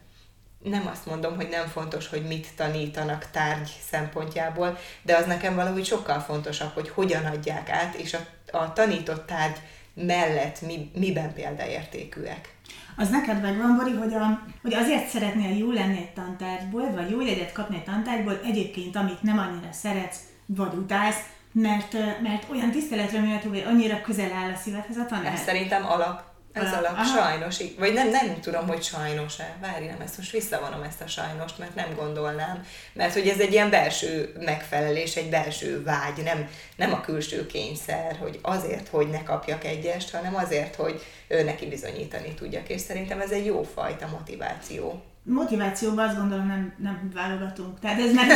Nem 0.63 0.87
azt 0.93 1.07
mondom, 1.07 1.37
hogy 1.37 1.49
nem 1.49 1.67
fontos, 1.67 2.09
hogy 2.09 2.27
mit 2.27 2.49
tanítanak 2.57 3.31
tárgy 3.31 3.71
szempontjából, 3.91 4.79
de 5.03 5.17
az 5.17 5.27
nekem 5.27 5.55
valahogy 5.55 5.85
sokkal 5.85 6.21
fontosabb, 6.21 6.73
hogy 6.75 6.89
hogyan 6.89 7.25
adják 7.25 7.71
át, 7.71 7.95
és 7.95 8.15
a, 8.15 8.57
a 8.57 8.73
tanított 8.73 9.27
tárgy 9.27 9.59
mellett 9.95 10.61
mi, 10.61 10.91
miben 10.95 11.33
példaértékűek. 11.33 12.55
Az 12.97 13.09
neked 13.09 13.41
megvan, 13.41 13.77
Bori, 13.77 13.93
hogy, 13.93 14.15
a, 14.15 14.43
hogy 14.63 14.75
azért 14.75 15.09
szeretnél 15.09 15.57
jó 15.57 15.71
lenni 15.71 15.97
egy 15.97 16.13
tantárgyból, 16.13 16.91
vagy 16.91 17.11
jó 17.11 17.21
jegyet 17.21 17.53
kapni 17.53 17.77
egy 17.77 17.85
tantárgyból, 17.85 18.41
egyébként, 18.45 18.97
amit 18.97 19.23
nem 19.23 19.39
annyira 19.39 19.73
szeretsz, 19.73 20.19
vagy 20.47 20.75
utálsz, 20.75 21.23
mert, 21.55 21.93
mert 22.23 22.51
olyan 22.51 22.71
tiszteletre 22.71 23.21
méltó, 23.21 23.49
hogy 23.49 23.65
annyira 23.67 24.01
közel 24.01 24.33
áll 24.33 24.51
a 24.53 24.57
szívedhez 24.57 24.97
a 24.97 25.07
tanár. 25.07 25.33
Ez 25.33 25.41
szerintem 25.41 25.87
alap. 25.87 26.23
Ez 26.53 26.73
alap. 26.73 26.93
alap. 26.93 27.07
Sajnos. 27.07 27.59
Vagy 27.79 27.93
nem, 27.93 28.11
nem 28.11 28.41
tudom, 28.41 28.67
hogy 28.67 28.83
sajnos-e. 28.83 29.57
Várj, 29.61 29.87
nem, 29.87 30.01
ezt 30.01 30.17
most 30.17 30.31
visszavonom 30.31 30.83
ezt 30.83 31.01
a 31.01 31.07
sajnost, 31.07 31.59
mert 31.59 31.75
nem 31.75 31.95
gondolnám. 31.97 32.67
Mert 32.93 33.13
hogy 33.13 33.29
ez 33.29 33.41
egy 33.41 33.53
ilyen 33.53 33.71
belső 33.71 34.33
megfelelés, 34.41 35.17
egy 35.17 35.29
belső 35.29 35.83
vágy, 35.83 36.23
nem, 36.23 36.49
nem 36.77 36.93
a 36.93 37.01
külső 37.01 37.47
kényszer, 37.47 38.17
hogy 38.21 38.39
azért, 38.43 38.89
hogy 38.89 39.09
ne 39.09 39.23
kapjak 39.23 39.65
egyest, 39.65 40.11
hanem 40.11 40.35
azért, 40.35 40.75
hogy 40.75 41.03
ő 41.29 41.43
neki 41.43 41.67
bizonyítani 41.67 42.35
tudjak. 42.35 42.69
És 42.69 42.81
szerintem 42.81 43.21
ez 43.21 43.31
egy 43.31 43.47
jó 43.47 43.63
fajta 43.63 44.07
motiváció 44.07 45.03
motivációban 45.25 46.09
azt 46.09 46.19
gondolom 46.19 46.47
nem, 46.47 46.73
nem 46.79 47.11
válogatunk. 47.15 47.81
Tehát 47.81 48.01
ez 48.01 48.13
nem... 48.13 48.29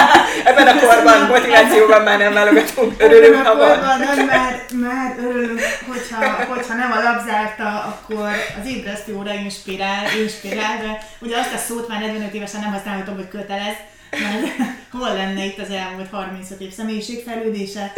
Ebben 0.48 0.66
a 0.66 0.80
korban 0.80 1.26
motivációban 1.26 2.02
már 2.02 2.18
nem 2.18 2.32
válogatunk, 2.32 2.94
örülünk, 2.98 3.34
Ebben 3.34 3.46
a 3.46 3.56
korban 3.56 3.98
nem, 3.98 4.26
mert, 4.26 4.72
mert 4.72 5.18
örülünk, 5.18 5.60
hogyha, 5.88 6.44
hogyha 6.48 6.74
nem 6.74 6.92
a 6.92 7.02
labzárta, 7.02 7.64
akkor 7.64 8.28
az 8.60 8.66
ébresztő 8.66 9.16
óra 9.16 9.34
inspirál, 9.34 10.04
inspirál, 10.22 10.78
de 10.78 10.98
ugye 11.18 11.38
azt 11.38 11.54
a 11.54 11.58
szót 11.58 11.88
már 11.88 12.00
45 12.00 12.34
évesen 12.34 12.60
nem 12.60 12.72
használhatom, 12.72 13.14
hogy 13.14 13.28
kötelez, 13.28 13.76
mert 14.10 14.56
hol 14.98 15.14
lenne 15.14 15.44
itt 15.44 15.58
az 15.58 15.70
elmúlt 15.70 16.10
35 16.10 16.60
év 16.60 16.72
személyiségfejlődése, 16.72 17.92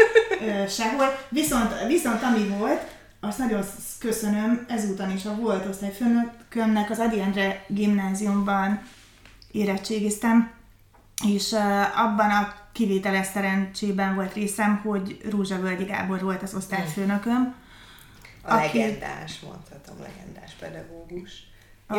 sehol. 0.68 1.18
Viszont, 1.28 1.87
viszont 1.87 2.22
ami 2.22 2.46
volt, 2.46 2.82
azt 3.25 3.38
nagyon 3.38 3.62
köszönöm 3.99 4.64
ezúton 4.69 5.11
is 5.11 5.25
a 5.25 5.35
volt 5.35 5.67
osztályfőnökömnek 5.67 6.91
az 6.91 6.99
Adi 6.99 7.21
Endre 7.21 7.64
gimnáziumban 7.69 8.83
érettségiztem, 9.50 10.50
és 11.25 11.52
abban 11.97 12.31
a 12.31 12.55
kivételes 12.73 13.26
szerencsében 13.26 14.14
volt 14.14 14.33
részem, 14.33 14.76
hogy 14.76 15.21
Rózsa 15.31 15.61
Völgyi 15.61 15.85
Gábor 15.85 16.23
volt 16.23 16.43
az 16.43 16.55
osztályfőnököm. 16.55 17.55
A 18.43 18.55
aki, 18.55 18.79
legendás, 18.79 19.41
mondhatom, 19.41 19.97
legendás 20.00 20.52
pedagógus. 20.52 21.33
A, 21.87 21.97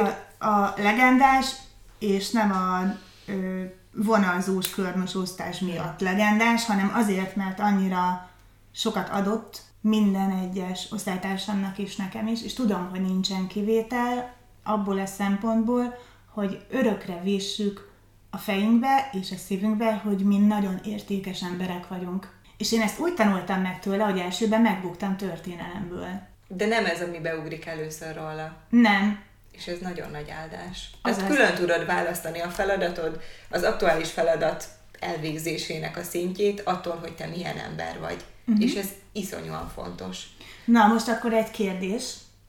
a 0.48 0.74
legendás, 0.78 1.56
és 2.00 2.30
nem 2.30 2.52
a 2.52 2.98
ö, 3.26 3.64
vonalzós 3.92 4.70
körmös 4.70 5.16
osztás 5.16 5.60
miatt 5.60 6.00
legendás, 6.00 6.66
hanem 6.66 6.92
azért, 6.96 7.36
mert 7.36 7.60
annyira 7.60 8.30
sokat 8.72 9.10
adott 9.10 9.62
minden 9.84 10.32
egyes 10.32 10.88
osztálytársamnak 10.92 11.78
is 11.78 11.96
nekem 11.96 12.28
is, 12.28 12.44
és 12.44 12.54
tudom, 12.54 12.90
hogy 12.90 13.02
nincsen 13.02 13.48
kivétel 13.48 14.34
abból 14.64 15.00
a 15.00 15.06
szempontból, 15.06 15.98
hogy 16.30 16.66
örökre 16.70 17.20
vissük 17.24 17.92
a 18.30 18.38
fejünkbe 18.38 19.10
és 19.22 19.32
a 19.32 19.36
szívünkbe, 19.36 19.94
hogy 19.94 20.20
mi 20.20 20.38
nagyon 20.38 20.80
értékes 20.86 21.42
emberek 21.42 21.88
vagyunk. 21.88 22.32
És 22.58 22.72
én 22.72 22.82
ezt 22.82 23.00
úgy 23.00 23.14
tanultam 23.14 23.62
meg 23.62 23.80
tőle, 23.80 24.04
hogy 24.04 24.20
elsőben 24.20 24.62
megbuktam 24.62 25.18
történelemből. 25.18 26.22
De 26.48 26.66
nem 26.66 26.86
ez, 26.86 27.02
ami 27.02 27.20
beugrik 27.20 27.66
először 27.66 28.16
róla. 28.16 28.58
Nem. 28.70 29.24
És 29.52 29.68
ez 29.68 29.80
nagyon 29.80 30.12
nagy 30.12 30.30
áldás. 30.30 30.90
Az 31.02 31.18
Ezt 31.18 31.28
külön 31.28 31.54
tudod 31.54 31.86
választani 31.86 32.40
a 32.40 32.50
feladatod, 32.50 33.22
az 33.50 33.64
aktuális 33.64 34.12
feladat 34.12 34.68
elvégzésének 35.00 35.98
a 35.98 36.04
szintjét 36.04 36.62
attól, 36.62 36.98
hogy 37.02 37.16
te 37.16 37.28
milyen 37.28 37.58
ember 37.58 38.00
vagy. 38.00 38.24
Uh-huh. 38.46 38.64
És 38.64 38.74
ez 38.74 38.88
iszonyúan 39.12 39.72
fontos. 39.76 40.18
Na, 40.66 40.88
most 40.88 41.08
akkor 41.08 41.34
egy 41.34 41.52
kérdés. 41.52 42.04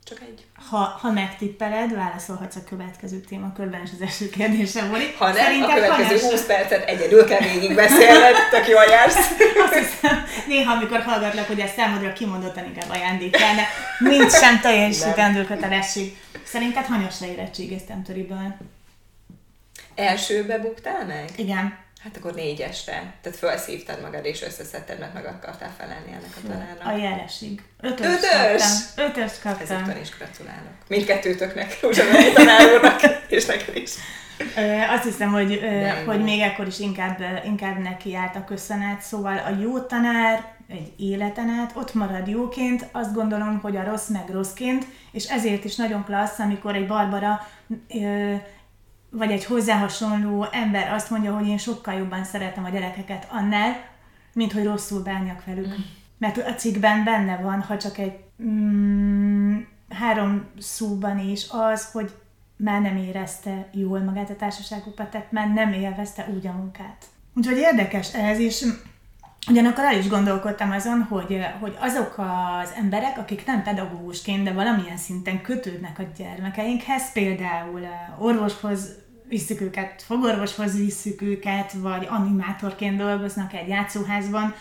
Csak 0.05 0.21
egy. 0.21 0.45
Ha, 0.71 0.77
ha 0.77 1.11
megtippeled, 1.11 1.95
válaszolhatsz 1.95 2.57
a 2.57 2.65
következő 2.69 3.19
témakörben, 3.21 3.81
és 3.85 3.91
az 3.93 4.01
első 4.01 4.29
kérdésem 4.29 4.89
volt. 4.89 5.15
Ha 5.15 5.27
nem, 5.27 5.35
Szerinted 5.35 5.71
a 5.71 5.75
következő 5.75 6.05
hanyas... 6.05 6.23
20 6.23 6.47
percet 6.47 6.89
egyedül 6.89 7.25
kell 7.25 7.41
végig 7.41 7.75
beszélned, 7.75 8.35
tök 8.51 8.69
jól 8.69 8.83
jársz. 8.83 9.17
Azt 9.65 9.75
hiszem, 9.75 10.25
néha, 10.47 10.73
amikor 10.73 11.01
hallgatlak, 11.03 11.47
hogy 11.47 11.61
ezt 11.61 11.75
számodra 11.75 12.13
kimondottan 12.13 12.65
inkább 12.65 12.91
ajándékelne, 12.91 13.63
mint 13.99 14.31
sem 14.31 14.61
teljesítendő 14.61 15.45
kötelesség. 15.45 16.17
Szerinted 16.45 16.85
hanyasra 16.85 17.27
érettségeztem 17.27 18.03
töriből? 18.03 18.57
Elsőbe 19.95 20.59
buktál 20.59 21.07
meg? 21.07 21.31
Igen. 21.37 21.84
Hát 22.05 22.17
akkor 22.17 22.35
négyesre. 22.35 23.15
Tehát 23.23 23.39
felszívtad 23.39 24.01
magad 24.01 24.25
és 24.25 24.43
összeszedted, 24.43 24.99
mert 24.99 25.15
meg 25.15 25.25
akartál 25.25 25.75
felelni 25.79 26.13
ennek 26.13 26.37
a 26.37 26.49
tanárnak. 26.49 26.87
A 26.87 26.97
jelesig. 26.97 27.63
Ötös, 27.81 28.07
Ötös! 28.07 28.63
kaptam. 28.97 29.05
Ötös 29.07 29.39
kaptam. 29.43 29.77
Ezután 29.77 30.01
is 30.01 30.17
gratulálok. 30.17 30.73
Mindkettőtöknek, 30.89 31.79
ugyanúgy 31.91 32.33
tanár 32.35 33.23
és 33.29 33.45
neked 33.45 33.77
is. 33.77 33.91
Azt 34.91 35.05
hiszem, 35.05 35.31
hogy, 35.31 35.61
hogy 36.07 36.23
még 36.23 36.41
ekkor 36.41 36.67
is 36.67 36.79
inkább, 36.79 37.23
inkább 37.45 37.79
neki 37.79 38.15
állt 38.17 38.37
a 38.37 38.45
köszönet. 38.45 39.01
Szóval 39.01 39.39
a 39.39 39.61
jó 39.61 39.81
tanár 39.81 40.53
egy 40.69 40.93
életen 40.99 41.49
át 41.49 41.73
ott 41.77 41.95
marad 41.95 42.29
jóként, 42.29 42.87
azt 42.93 43.15
gondolom, 43.15 43.61
hogy 43.61 43.77
a 43.77 43.85
rossz 43.85 44.09
meg 44.09 44.29
rosszként, 44.29 44.87
és 45.13 45.25
ezért 45.25 45.65
is 45.65 45.77
nagyon 45.77 46.05
klassz, 46.05 46.39
amikor 46.39 46.75
egy 46.75 46.87
Barbara 46.87 47.41
vagy 49.17 49.31
egy 49.31 49.45
hozzá 49.45 49.79
hasonló 49.79 50.47
ember 50.53 50.93
azt 50.93 51.11
mondja, 51.11 51.37
hogy 51.37 51.49
én 51.49 51.59
sokkal 51.59 51.95
jobban 51.95 52.25
szeretem 52.25 52.65
a 52.65 52.69
gyerekeket 52.69 53.27
annál, 53.31 53.77
mint 54.33 54.53
hogy 54.53 54.65
rosszul 54.65 55.03
bánjak 55.03 55.45
velük. 55.45 55.67
Mm. 55.67 55.83
Mert 56.19 56.37
a 56.37 56.55
cikkben 56.55 57.05
benne 57.05 57.37
van, 57.37 57.63
ha 57.63 57.79
csak 57.79 57.99
egy 57.99 58.19
mm, 58.43 59.59
három 59.89 60.45
szóban 60.59 61.19
is 61.19 61.47
az, 61.51 61.91
hogy 61.93 62.15
már 62.57 62.81
nem 62.81 62.97
érezte 62.97 63.69
jól 63.73 64.01
magát 64.01 64.31
a 64.31 64.37
társaságukat, 64.37 65.11
tehát 65.11 65.33
már 65.33 65.53
nem 65.53 65.73
élvezte 65.73 66.29
úgy 66.35 66.47
a 66.47 66.53
munkát. 66.53 67.05
Úgyhogy 67.35 67.57
érdekes 67.57 68.15
ez, 68.15 68.39
és 68.39 68.67
Ugyanakkor 69.51 69.85
el 69.85 69.99
is 69.99 70.09
gondolkodtam 70.09 70.71
azon, 70.71 71.03
hogy, 71.03 71.41
hogy 71.61 71.77
azok 71.81 72.15
az 72.19 72.71
emberek, 72.77 73.19
akik 73.19 73.47
nem 73.47 73.63
pedagógusként, 73.63 74.45
de 74.45 74.53
valamilyen 74.53 74.97
szinten 74.97 75.43
kötődnek 75.43 75.99
a 75.99 76.03
gyermekeinkhez, 76.17 77.13
például 77.13 77.87
orvoshoz 78.19 79.04
visszük 79.35 79.61
őket, 79.61 80.03
fogorvoshoz 80.03 80.77
visszük 80.77 81.23
őket, 81.23 81.73
vagy 81.73 82.07
animátorként 82.11 82.97
dolgoznak 82.97 83.53
egy 83.53 83.69
játszóházban, 83.69 84.55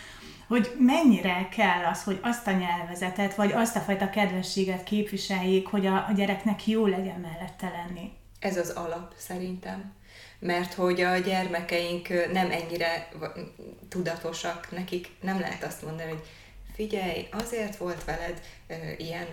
hogy 0.47 0.75
mennyire 0.79 1.47
kell 1.55 1.85
az, 1.91 2.03
hogy 2.03 2.19
azt 2.21 2.47
a 2.47 2.51
nyelvezetet, 2.51 3.35
vagy 3.35 3.51
azt 3.51 3.75
a 3.75 3.79
fajta 3.79 4.09
kedvességet 4.09 4.83
képviseljék, 4.83 5.67
hogy 5.67 5.85
a, 5.85 5.95
a 6.07 6.11
gyereknek 6.15 6.67
jó 6.67 6.85
legyen 6.85 7.19
mellette 7.19 7.69
lenni. 7.69 8.11
Ez 8.39 8.57
az 8.57 8.69
alap 8.69 9.13
szerintem. 9.17 9.93
Mert 10.39 10.73
hogy 10.73 11.01
a 11.01 11.17
gyermekeink 11.17 12.07
nem 12.31 12.51
ennyire 12.51 13.09
tudatosak, 13.89 14.67
nekik 14.71 15.09
nem 15.21 15.39
lehet 15.39 15.63
azt 15.63 15.81
mondani, 15.81 16.09
hogy 16.09 16.23
figyelj, 16.75 17.27
azért 17.31 17.75
volt 17.77 18.03
veled 18.03 18.41
ilyen 18.97 19.27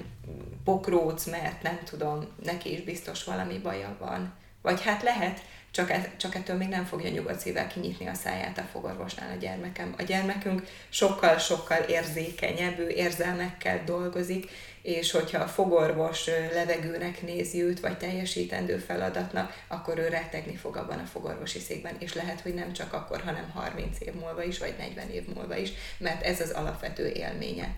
pokróc, 0.64 1.24
mert 1.24 1.62
nem 1.62 1.78
tudom, 1.84 2.26
neki 2.44 2.72
is 2.72 2.80
biztos 2.80 3.24
valami 3.24 3.58
baja 3.58 3.96
van. 3.98 4.38
Vagy 4.62 4.82
hát 4.82 5.02
lehet, 5.02 5.40
csak, 5.70 5.90
e, 5.90 6.12
csak 6.16 6.34
ettől 6.34 6.56
még 6.56 6.68
nem 6.68 6.84
fogja 6.84 7.10
nyugodt 7.10 7.40
szívvel 7.40 7.66
kinyitni 7.66 8.06
a 8.06 8.14
száját 8.14 8.58
a 8.58 8.68
fogorvosnál 8.72 9.30
a 9.30 9.38
gyermekem. 9.38 9.94
A 9.98 10.02
gyermekünk 10.02 10.66
sokkal-sokkal 10.88 11.82
érzékenyebb, 11.82 12.78
ő 12.78 12.88
érzelmekkel 12.88 13.82
dolgozik, 13.84 14.50
és 14.82 15.10
hogyha 15.10 15.42
a 15.42 15.48
fogorvos 15.48 16.26
levegőnek 16.52 17.22
nézi 17.22 17.62
őt, 17.62 17.80
vagy 17.80 17.98
teljesítendő 17.98 18.78
feladatnak, 18.78 19.62
akkor 19.68 19.98
ő 19.98 20.08
rettegni 20.08 20.56
fog 20.56 20.76
abban 20.76 20.98
a 20.98 21.06
fogorvosi 21.06 21.58
székben, 21.58 21.96
és 21.98 22.14
lehet, 22.14 22.40
hogy 22.40 22.54
nem 22.54 22.72
csak 22.72 22.92
akkor, 22.92 23.20
hanem 23.20 23.50
30 23.54 24.00
év 24.00 24.12
múlva 24.12 24.42
is, 24.42 24.58
vagy 24.58 24.74
40 24.78 25.10
év 25.10 25.34
múlva 25.34 25.56
is, 25.56 25.70
mert 25.98 26.22
ez 26.22 26.40
az 26.40 26.50
alapvető 26.50 27.08
élménye 27.08 27.74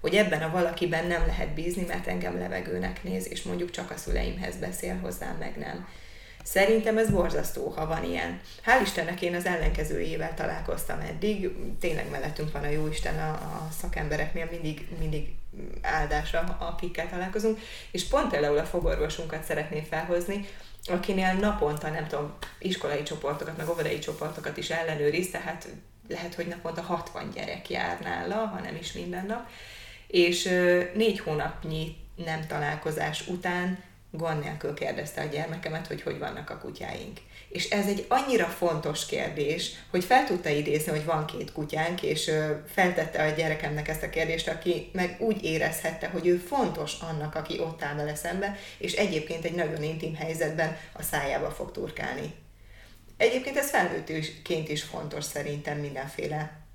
hogy 0.00 0.14
ebben 0.14 0.42
a 0.42 0.50
valakiben 0.50 1.06
nem 1.06 1.26
lehet 1.26 1.48
bízni, 1.48 1.84
mert 1.84 2.06
engem 2.06 2.38
levegőnek 2.38 3.02
néz, 3.02 3.30
és 3.30 3.42
mondjuk 3.42 3.70
csak 3.70 3.90
a 3.90 3.96
szüleimhez 3.96 4.56
beszél 4.56 4.96
hozzám, 4.96 5.36
meg 5.36 5.56
nem. 5.56 5.88
Szerintem 6.50 6.98
ez 6.98 7.10
borzasztó, 7.10 7.72
ha 7.76 7.86
van 7.86 8.04
ilyen. 8.04 8.40
Hál' 8.64 8.82
Istennek 8.82 9.22
én 9.22 9.34
az 9.34 9.46
ellenkezőjével 9.46 10.34
találkoztam 10.34 11.00
eddig, 11.00 11.50
tényleg 11.80 12.10
mellettünk 12.10 12.52
van 12.52 12.62
a 12.62 12.68
Jóisten 12.68 13.18
a, 13.18 13.30
a 13.30 13.68
szakembereknél, 13.80 14.48
mindig, 14.50 14.88
mindig 14.98 15.34
áldásra, 15.82 16.56
akikkel 16.58 17.08
találkozunk, 17.08 17.58
és 17.90 18.04
pont 18.04 18.30
például 18.30 18.58
a 18.58 18.64
fogorvosunkat 18.64 19.44
szeretném 19.44 19.84
felhozni, 19.84 20.48
akinél 20.84 21.32
naponta, 21.32 21.88
nem 21.88 22.06
tudom, 22.06 22.34
iskolai 22.58 23.02
csoportokat, 23.02 23.56
meg 23.56 23.68
óvodai 23.68 23.98
csoportokat 23.98 24.56
is 24.56 24.70
ellenőriz, 24.70 25.30
tehát 25.30 25.68
lehet, 26.08 26.34
hogy 26.34 26.46
naponta 26.46 26.82
60 26.82 27.30
gyerek 27.34 27.70
jár 27.70 28.00
nála, 28.00 28.34
ha 28.34 28.60
nem 28.60 28.76
is 28.80 28.92
minden 28.92 29.26
nap, 29.26 29.48
és 30.06 30.44
négy 30.94 31.18
hónapnyi 31.18 31.96
nem 32.24 32.46
találkozás 32.46 33.26
után 33.26 33.86
gond 34.10 34.42
nélkül 34.42 34.74
kérdezte 34.74 35.20
a 35.20 35.24
gyermekemet, 35.24 35.86
hogy 35.86 36.02
hogy 36.02 36.18
vannak 36.18 36.50
a 36.50 36.58
kutyáink. 36.58 37.18
És 37.48 37.70
ez 37.70 37.86
egy 37.86 38.04
annyira 38.08 38.46
fontos 38.46 39.06
kérdés, 39.06 39.72
hogy 39.90 40.04
fel 40.04 40.26
tudta 40.26 40.48
idézni, 40.48 40.90
hogy 40.90 41.04
van 41.04 41.26
két 41.26 41.52
kutyánk, 41.52 42.02
és 42.02 42.30
feltette 42.66 43.22
a 43.22 43.30
gyerekemnek 43.30 43.88
ezt 43.88 44.02
a 44.02 44.10
kérdést, 44.10 44.48
aki 44.48 44.90
meg 44.92 45.16
úgy 45.20 45.44
érezhette, 45.44 46.08
hogy 46.08 46.26
ő 46.26 46.36
fontos 46.36 46.92
annak, 47.00 47.34
aki 47.34 47.60
ott 47.60 47.82
áll 47.82 47.94
vele 47.94 48.14
szembe, 48.14 48.56
és 48.78 48.92
egyébként 48.92 49.44
egy 49.44 49.54
nagyon 49.54 49.82
intim 49.82 50.14
helyzetben 50.14 50.76
a 50.92 51.02
szájába 51.02 51.50
fog 51.50 51.72
turkálni. 51.72 52.34
Egyébként 53.16 53.56
ez 53.56 53.70
felnőttként 53.70 54.68
is 54.68 54.82
fontos 54.82 55.24
szerintem 55.24 55.78
mindenféle 55.78 56.67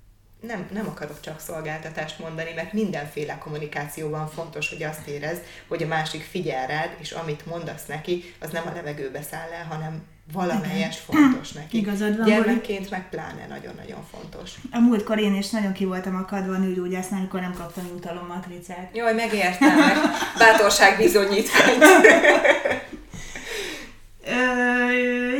nem, 0.46 0.66
nem 0.72 0.86
akarok 0.86 1.20
csak 1.20 1.40
szolgáltatást 1.40 2.18
mondani, 2.18 2.50
mert 2.54 2.72
mindenféle 2.72 3.38
kommunikációban 3.38 4.28
fontos, 4.28 4.68
hogy 4.68 4.82
azt 4.82 5.06
érez, 5.06 5.38
hogy 5.68 5.82
a 5.82 5.86
másik 5.86 6.22
figyel 6.22 6.66
rád, 6.66 6.96
és 6.98 7.10
amit 7.10 7.46
mondasz 7.46 7.86
neki, 7.86 8.34
az 8.40 8.50
nem 8.50 8.62
a 8.66 8.72
levegőbe 8.74 9.22
száll 9.22 9.52
el, 9.52 9.64
hanem 9.64 10.02
valamelyest 10.32 10.98
fontos 11.08 11.52
neki. 11.52 11.76
Igazad 11.76 12.16
van, 12.16 12.26
Gyermekként 12.26 12.90
meg 12.90 13.08
pláne 13.08 13.46
nagyon-nagyon 13.48 14.06
fontos. 14.12 14.50
A 14.70 14.78
múltkor 14.78 15.18
én 15.18 15.34
is 15.34 15.50
nagyon 15.50 15.72
ki 15.72 15.84
voltam 15.84 16.16
akadva 16.16 16.56
nőgyógyásznál, 16.56 17.18
amikor 17.18 17.40
nem 17.40 17.54
kaptam 17.54 17.86
jutalommatricát. 17.86 18.90
Jaj, 18.94 19.14
megértem, 19.14 19.78
meg 19.78 19.96
bátorság 20.38 20.96
bizonyítványt. 20.96 21.84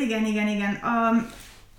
igen, 0.04 0.24
igen, 0.24 0.48
igen. 0.48 0.74
A, 0.74 1.26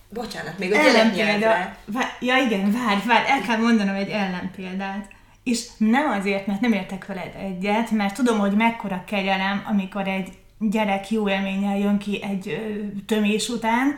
Bocsánat, 0.10 0.60
még 0.60 0.74
a 0.74 0.76
gyereknyelvre. 0.76 1.78
Ja 2.20 2.38
igen, 2.38 2.72
várj, 2.72 3.06
várj, 3.06 3.30
el 3.30 3.42
kell 3.42 3.58
mondanom 3.58 3.96
egy 3.96 4.10
ellenpéldát. 4.10 5.08
És 5.44 5.68
nem 5.78 6.10
azért, 6.10 6.48
mert 6.48 6.62
nem 6.62 6.74
értek 6.74 7.06
veled 7.06 7.36
egyet, 7.36 7.92
mert 7.92 8.16
tudom, 8.16 8.40
hogy 8.40 8.56
mekkora 8.56 9.04
kegyelem, 9.08 9.64
amikor 9.68 10.08
egy 10.08 10.30
gyerek 10.60 11.12
jó 11.12 11.30
élménnyel 11.30 11.78
jön 11.78 11.98
ki 11.98 12.24
egy 12.24 12.60
tömés 13.06 13.50
után, 13.50 13.96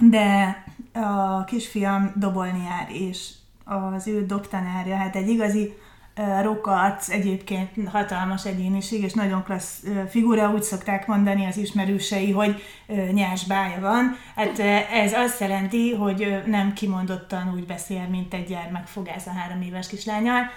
de 0.00 0.64
a 0.92 1.44
kisfiam 1.44 2.12
dobolni 2.16 2.62
jár, 2.64 2.88
és 2.90 3.28
az 3.64 4.06
ő 4.06 4.26
doktanárja, 4.26 4.96
hát 4.96 5.16
egy 5.16 5.28
igazi 5.28 5.78
Rokarc 6.42 7.08
egyébként 7.08 7.88
hatalmas 7.88 8.46
egyéniség, 8.46 9.02
és 9.02 9.12
nagyon 9.12 9.44
klassz 9.44 9.82
figura, 10.08 10.50
úgy 10.50 10.62
szokták 10.62 11.06
mondani 11.06 11.46
az 11.46 11.56
ismerősei, 11.56 12.30
hogy 12.30 12.62
nyers 13.12 13.46
bája 13.46 13.80
van. 13.80 14.16
Hát 14.36 14.58
ez 14.92 15.12
azt 15.12 15.40
jelenti, 15.40 15.94
hogy 15.94 16.42
nem 16.46 16.72
kimondottan 16.72 17.52
úgy 17.54 17.66
beszél, 17.66 18.06
mint 18.10 18.34
egy 18.34 18.46
gyermek 18.46 18.86
fogász 18.86 19.26
a 19.26 19.32
három 19.32 19.62
éves 19.62 19.88
kislányal. 19.88 20.50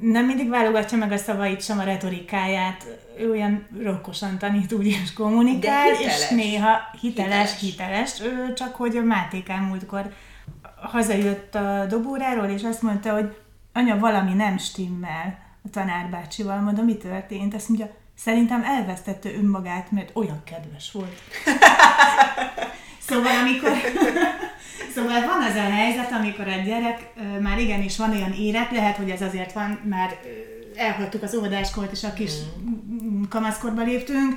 Nem 0.00 0.26
mindig 0.26 0.48
válogatja 0.48 0.98
meg 0.98 1.12
a 1.12 1.16
szavait, 1.16 1.62
sem 1.62 1.78
a 1.78 1.82
retorikáját, 1.82 2.86
ő 3.18 3.30
olyan 3.30 3.66
rokkosan 3.82 4.38
tanít, 4.38 4.72
úgy 4.72 4.86
is 4.86 5.12
kommunikál, 5.12 5.92
és 5.92 6.28
néha 6.28 6.78
hiteles, 7.00 7.60
hiteles, 7.60 8.20
hiteles, 8.20 8.54
csak 8.54 8.74
hogy 8.74 8.96
a 8.96 9.02
Mátékán 9.02 9.62
múltkor 9.62 10.12
hazajött 10.76 11.54
a 11.54 11.86
dobóráról, 11.88 12.46
és 12.46 12.62
azt 12.62 12.82
mondta, 12.82 13.12
hogy 13.12 13.36
anya, 13.72 13.98
valami 13.98 14.32
nem 14.32 14.58
stimmel 14.58 15.38
a 15.64 15.70
tanárbácsival, 15.70 16.60
mondom, 16.60 16.84
mi 16.84 16.96
történt? 16.96 17.54
Azt 17.54 17.68
mondja, 17.68 17.90
szerintem 18.14 18.64
elvesztette 18.64 19.32
önmagát, 19.34 19.90
mert 19.90 20.10
olyan 20.16 20.42
kedves 20.44 20.92
volt. 20.92 21.20
szóval 23.08 23.36
amikor... 23.36 23.70
szóval 24.94 25.20
van 25.20 25.42
az 25.42 25.54
a 25.54 25.70
helyzet, 25.70 26.12
amikor 26.12 26.48
a 26.48 26.62
gyerek 26.64 27.12
már 27.40 27.58
igenis 27.58 27.96
van 27.96 28.10
olyan 28.10 28.32
érett, 28.32 28.70
lehet, 28.70 28.96
hogy 28.96 29.10
ez 29.10 29.22
azért 29.22 29.52
van, 29.52 29.80
már 29.88 30.18
elhagytuk 30.74 31.22
az 31.22 31.34
óvodáskort, 31.34 31.92
és 31.92 32.04
a 32.04 32.12
kis 32.12 32.32
mm. 32.32 33.22
kamaszkorba 33.28 33.82
léptünk, 33.82 34.34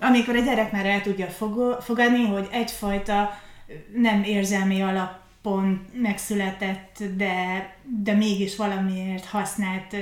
amikor 0.00 0.36
a 0.36 0.40
gyerek 0.40 0.72
már 0.72 0.86
el 0.86 1.00
tudja 1.00 1.26
fogadni, 1.80 2.26
hogy 2.26 2.48
egyfajta 2.50 3.38
nem 3.94 4.22
érzelmi 4.22 4.82
alap 4.82 5.23
pont 5.44 6.00
megszületett, 6.02 7.02
de, 7.16 7.68
de 8.02 8.12
mégis 8.12 8.56
valamiért 8.56 9.24
használt 9.24 9.96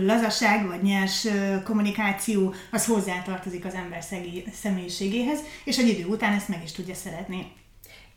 lazaság 0.00 0.66
vagy 0.66 0.82
nyers 0.82 1.26
kommunikáció, 1.64 2.54
az 2.70 2.86
hozzátartozik 2.86 3.64
az 3.64 3.74
ember 3.74 4.02
szegé, 4.02 4.44
személyiségéhez, 4.52 5.38
és 5.64 5.78
egy 5.78 5.88
idő 5.88 6.04
után 6.04 6.32
ezt 6.32 6.48
meg 6.48 6.60
is 6.64 6.72
tudja 6.72 6.94
szeretni. 6.94 7.52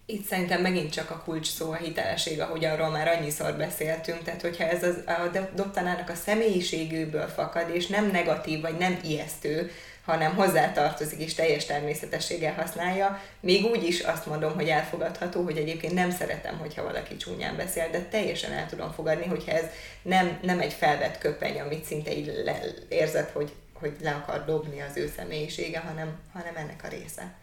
Itt 0.05 0.25
szerintem 0.25 0.61
megint 0.61 0.91
csak 0.91 1.09
a 1.09 1.21
kulcs 1.25 1.47
szó 1.47 1.71
a 1.71 1.75
hitelesség, 1.75 2.39
ahogy 2.39 2.65
arról 2.65 2.89
már 2.89 3.07
annyiszor 3.07 3.57
beszéltünk, 3.57 4.23
tehát 4.23 4.41
hogyha 4.41 4.63
ez 4.63 4.83
az, 4.83 4.95
a 5.05 5.39
doktanának 5.55 6.09
a 6.09 6.15
személyiségéből 6.15 7.27
fakad, 7.27 7.75
és 7.75 7.87
nem 7.87 8.11
negatív, 8.11 8.61
vagy 8.61 8.77
nem 8.77 8.99
ijesztő, 9.03 9.71
hanem 10.09 10.35
hozzátartozik 10.35 11.19
és 11.19 11.33
teljes 11.33 11.65
természetességgel 11.65 12.53
használja, 12.53 13.21
még 13.39 13.65
úgy 13.65 13.83
is 13.83 13.99
azt 13.99 14.25
mondom, 14.25 14.53
hogy 14.53 14.67
elfogadható, 14.67 15.43
hogy 15.43 15.57
egyébként 15.57 15.93
nem 15.93 16.11
szeretem, 16.11 16.57
hogyha 16.57 16.83
valaki 16.83 17.17
csúnyán 17.17 17.55
beszél, 17.55 17.89
de 17.91 18.01
teljesen 18.01 18.51
el 18.51 18.65
tudom 18.65 18.91
fogadni, 18.91 19.25
hogyha 19.25 19.51
ez 19.51 19.65
nem, 20.01 20.37
nem 20.41 20.59
egy 20.59 20.73
felvett 20.73 21.17
köpeny, 21.17 21.59
amit 21.59 21.85
szinte 21.85 22.17
így 22.17 22.41
le, 22.45 22.59
érzed, 22.89 23.29
hogy, 23.29 23.51
hogy 23.73 23.95
le 24.01 24.11
akar 24.11 24.45
dobni 24.45 24.81
az 24.81 24.97
ő 24.97 25.11
személyisége, 25.17 25.79
hanem, 25.79 26.19
hanem 26.33 26.55
ennek 26.55 26.81
a 26.83 26.87
része. 26.87 27.33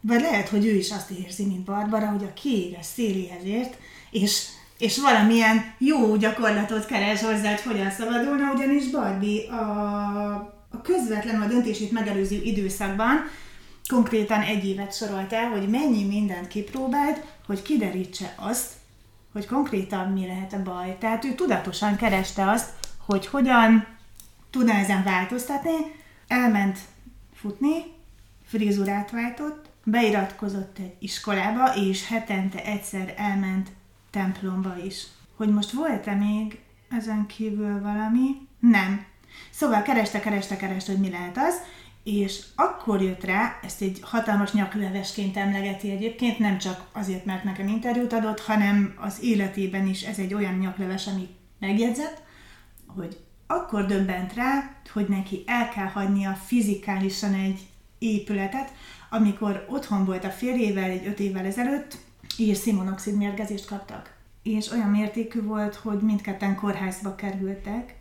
Vagy 0.00 0.20
lehet, 0.20 0.48
hogy 0.48 0.66
ő 0.66 0.74
is 0.74 0.90
azt 0.90 1.10
érzi, 1.10 1.46
mint 1.46 1.64
Barbara, 1.64 2.06
hogy 2.06 2.24
a 2.24 2.32
kiéges 2.32 2.86
széléhez 2.86 3.44
ért, 3.44 3.74
és, 4.10 4.46
és 4.78 4.98
valamilyen 4.98 5.74
jó 5.78 6.16
gyakorlatot 6.16 6.86
keres 6.86 7.22
hozzá, 7.22 7.50
hogy 7.50 7.62
hogyan 7.62 7.90
szabadulna, 7.90 8.52
ugyanis 8.52 8.90
Barbie 8.90 9.52
a 9.52 10.53
a 10.74 10.82
közvetlenül 10.82 11.42
a 11.42 11.46
döntését 11.46 11.92
megelőző 11.92 12.40
időszakban 12.42 13.16
konkrétan 13.88 14.40
egy 14.40 14.64
évet 14.64 14.94
sorolt 14.94 15.32
el, 15.32 15.50
hogy 15.50 15.68
mennyi 15.68 16.04
mindent 16.04 16.48
kipróbált, 16.48 17.24
hogy 17.46 17.62
kiderítse 17.62 18.34
azt, 18.36 18.72
hogy 19.32 19.46
konkrétan 19.46 20.12
mi 20.12 20.26
lehet 20.26 20.52
a 20.52 20.62
baj. 20.62 20.96
Tehát 21.00 21.24
ő 21.24 21.34
tudatosan 21.34 21.96
kereste 21.96 22.50
azt, 22.50 22.70
hogy 23.06 23.26
hogyan 23.26 23.86
tudna 24.50 24.72
ezen 24.72 25.02
változtatni, 25.02 25.76
elment 26.28 26.78
futni, 27.34 27.84
frizurát 28.46 29.10
váltott, 29.10 29.66
beiratkozott 29.84 30.78
egy 30.78 30.94
iskolába, 30.98 31.74
és 31.74 32.08
hetente 32.08 32.64
egyszer 32.64 33.14
elment 33.16 33.68
templomba 34.10 34.76
is. 34.84 35.06
Hogy 35.36 35.48
most 35.48 35.70
volt-e 35.70 36.14
még 36.14 36.58
ezen 36.90 37.26
kívül 37.26 37.80
valami? 37.80 38.48
Nem. 38.58 39.04
Szóval 39.50 39.82
kereste, 39.82 40.20
kereste, 40.20 40.56
kereste, 40.56 40.92
hogy 40.92 41.00
mi 41.00 41.10
lehet 41.10 41.36
az, 41.36 41.54
és 42.04 42.42
akkor 42.54 43.02
jött 43.02 43.24
rá, 43.24 43.58
ezt 43.62 43.82
egy 43.82 43.98
hatalmas 44.02 44.52
nyaklevesként 44.52 45.36
emlegeti 45.36 45.90
egyébként, 45.90 46.38
nem 46.38 46.58
csak 46.58 46.88
azért, 46.92 47.24
mert 47.24 47.44
nekem 47.44 47.68
interjút 47.68 48.12
adott, 48.12 48.40
hanem 48.40 48.94
az 48.96 49.18
életében 49.22 49.86
is 49.86 50.02
ez 50.02 50.18
egy 50.18 50.34
olyan 50.34 50.54
nyakleves, 50.54 51.06
amit 51.06 51.30
megjegyzett, 51.58 52.22
hogy 52.86 53.16
akkor 53.46 53.86
döbbent 53.86 54.34
rá, 54.34 54.76
hogy 54.92 55.08
neki 55.08 55.42
el 55.46 55.68
kell 55.68 55.86
hagynia 55.86 56.32
fizikálisan 56.32 57.34
egy 57.34 57.60
épületet, 57.98 58.72
amikor 59.10 59.66
otthon 59.68 60.04
volt 60.04 60.24
a 60.24 60.30
férjével 60.30 60.90
egy 60.90 61.06
öt 61.06 61.20
évvel 61.20 61.44
ezelőtt, 61.44 61.96
és 62.38 62.56
szimonoxid 62.56 63.16
mérgezést 63.16 63.66
kaptak. 63.66 64.14
És 64.42 64.70
olyan 64.70 64.90
mértékű 64.90 65.42
volt, 65.42 65.74
hogy 65.74 66.00
mindketten 66.00 66.54
kórházba 66.54 67.14
kerültek, 67.14 67.94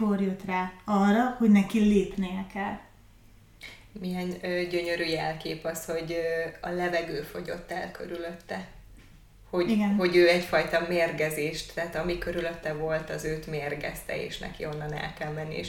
ekkor 0.00 0.20
jött 0.20 0.44
rá 0.44 0.72
arra, 0.84 1.36
hogy 1.38 1.50
neki 1.50 1.78
lépnie 1.78 2.46
kell. 2.52 2.78
Milyen 4.00 4.34
ö, 4.42 4.62
gyönyörű 4.62 5.04
jelkép 5.04 5.64
az, 5.64 5.84
hogy 5.84 6.12
ö, 6.12 6.68
a 6.68 6.70
levegő 6.70 7.22
fogyott 7.22 7.70
el 7.70 7.90
körülötte. 7.90 8.68
Hogy, 9.50 9.70
Igen. 9.70 9.94
hogy 9.94 10.16
ő 10.16 10.28
egyfajta 10.28 10.86
mérgezést, 10.88 11.74
tehát 11.74 11.96
ami 11.96 12.18
körülötte 12.18 12.72
volt, 12.72 13.10
az 13.10 13.24
őt 13.24 13.46
mérgezte, 13.46 14.24
és 14.24 14.38
neki 14.38 14.66
onnan 14.66 14.92
el 14.92 15.14
kell 15.18 15.32
menni. 15.32 15.56
És 15.56 15.68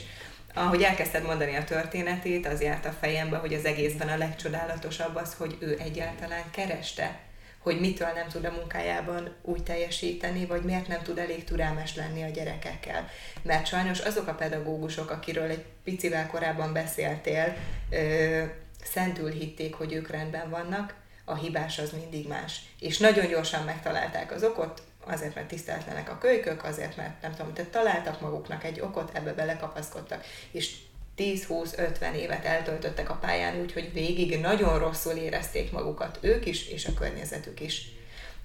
ahogy 0.54 0.82
elkezdted 0.82 1.24
mondani 1.24 1.56
a 1.56 1.64
történetét, 1.64 2.46
az 2.46 2.62
járt 2.62 2.86
a 2.86 2.96
fejembe, 3.00 3.36
hogy 3.36 3.54
az 3.54 3.64
egészben 3.64 4.08
a 4.08 4.16
legcsodálatosabb 4.16 5.16
az, 5.16 5.34
hogy 5.34 5.56
ő 5.60 5.78
egyáltalán 5.78 6.50
kereste 6.50 7.20
hogy 7.62 7.80
mitől 7.80 8.08
nem 8.14 8.28
tud 8.28 8.44
a 8.44 8.50
munkájában 8.50 9.34
úgy 9.42 9.62
teljesíteni, 9.62 10.46
vagy 10.46 10.62
miért 10.62 10.88
nem 10.88 11.02
tud 11.02 11.18
elég 11.18 11.44
türelmes 11.44 11.96
lenni 11.96 12.22
a 12.22 12.28
gyerekekkel. 12.28 13.08
Mert 13.42 13.66
sajnos 13.66 14.00
azok 14.00 14.26
a 14.26 14.34
pedagógusok, 14.34 15.10
akiről 15.10 15.50
egy 15.50 15.64
picivel 15.84 16.26
korábban 16.26 16.72
beszéltél, 16.72 17.56
ö, 17.90 18.42
szentül 18.84 19.30
hitték, 19.30 19.74
hogy 19.74 19.92
ők 19.92 20.10
rendben 20.10 20.50
vannak, 20.50 20.94
a 21.24 21.34
hibás 21.34 21.78
az 21.78 21.90
mindig 21.92 22.28
más. 22.28 22.60
És 22.78 22.98
nagyon 22.98 23.28
gyorsan 23.28 23.64
megtalálták 23.64 24.32
az 24.32 24.42
okot, 24.42 24.82
azért, 25.06 25.34
mert 25.34 25.48
tiszteltlenek 25.48 26.10
a 26.10 26.18
kölykök, 26.18 26.64
azért, 26.64 26.96
mert 26.96 27.22
nem 27.22 27.34
tudom, 27.34 27.52
tehát 27.52 27.70
találtak 27.70 28.20
maguknak 28.20 28.64
egy 28.64 28.80
okot, 28.80 29.10
ebbe 29.14 29.32
belekapaszkodtak, 29.32 30.24
és 30.50 30.76
10-20-50 31.18 32.14
évet 32.14 32.44
eltöltöttek 32.44 33.10
a 33.10 33.18
pályán 33.20 33.60
úgy, 33.60 33.72
hogy 33.72 33.92
végig 33.92 34.40
nagyon 34.40 34.78
rosszul 34.78 35.12
érezték 35.12 35.72
magukat 35.72 36.18
ők 36.20 36.46
is, 36.46 36.68
és 36.68 36.86
a 36.86 36.94
környezetük 36.94 37.60
is. 37.60 37.92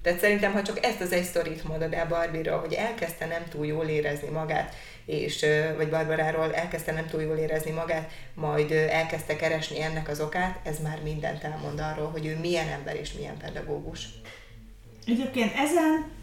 Tehát 0.02 0.18
szerintem, 0.18 0.52
ha 0.52 0.62
csak 0.62 0.84
ezt 0.84 1.00
az 1.00 1.12
egy 1.12 1.24
sztorit 1.24 1.64
mondod 1.64 1.92
el 1.92 2.06
barbie 2.06 2.52
hogy 2.52 2.72
elkezdte 2.72 3.26
nem 3.26 3.48
túl 3.48 3.66
jól 3.66 3.86
érezni 3.86 4.28
magát, 4.28 4.74
és, 5.04 5.46
vagy 5.76 5.88
Barbaráról 5.88 6.54
elkezdte 6.54 6.92
nem 6.92 7.06
túl 7.06 7.22
jól 7.22 7.36
érezni 7.36 7.70
magát, 7.70 8.10
majd 8.34 8.70
elkezdte 8.72 9.36
keresni 9.36 9.82
ennek 9.82 10.08
az 10.08 10.20
okát, 10.20 10.58
ez 10.66 10.80
már 10.82 11.00
mindent 11.02 11.44
elmond 11.44 11.80
arról, 11.80 12.10
hogy 12.10 12.26
ő 12.26 12.38
milyen 12.40 12.68
ember 12.68 12.96
és 12.96 13.12
milyen 13.12 13.36
pedagógus. 13.36 14.08
Egyébként 15.06 15.52
ezen 15.56 16.17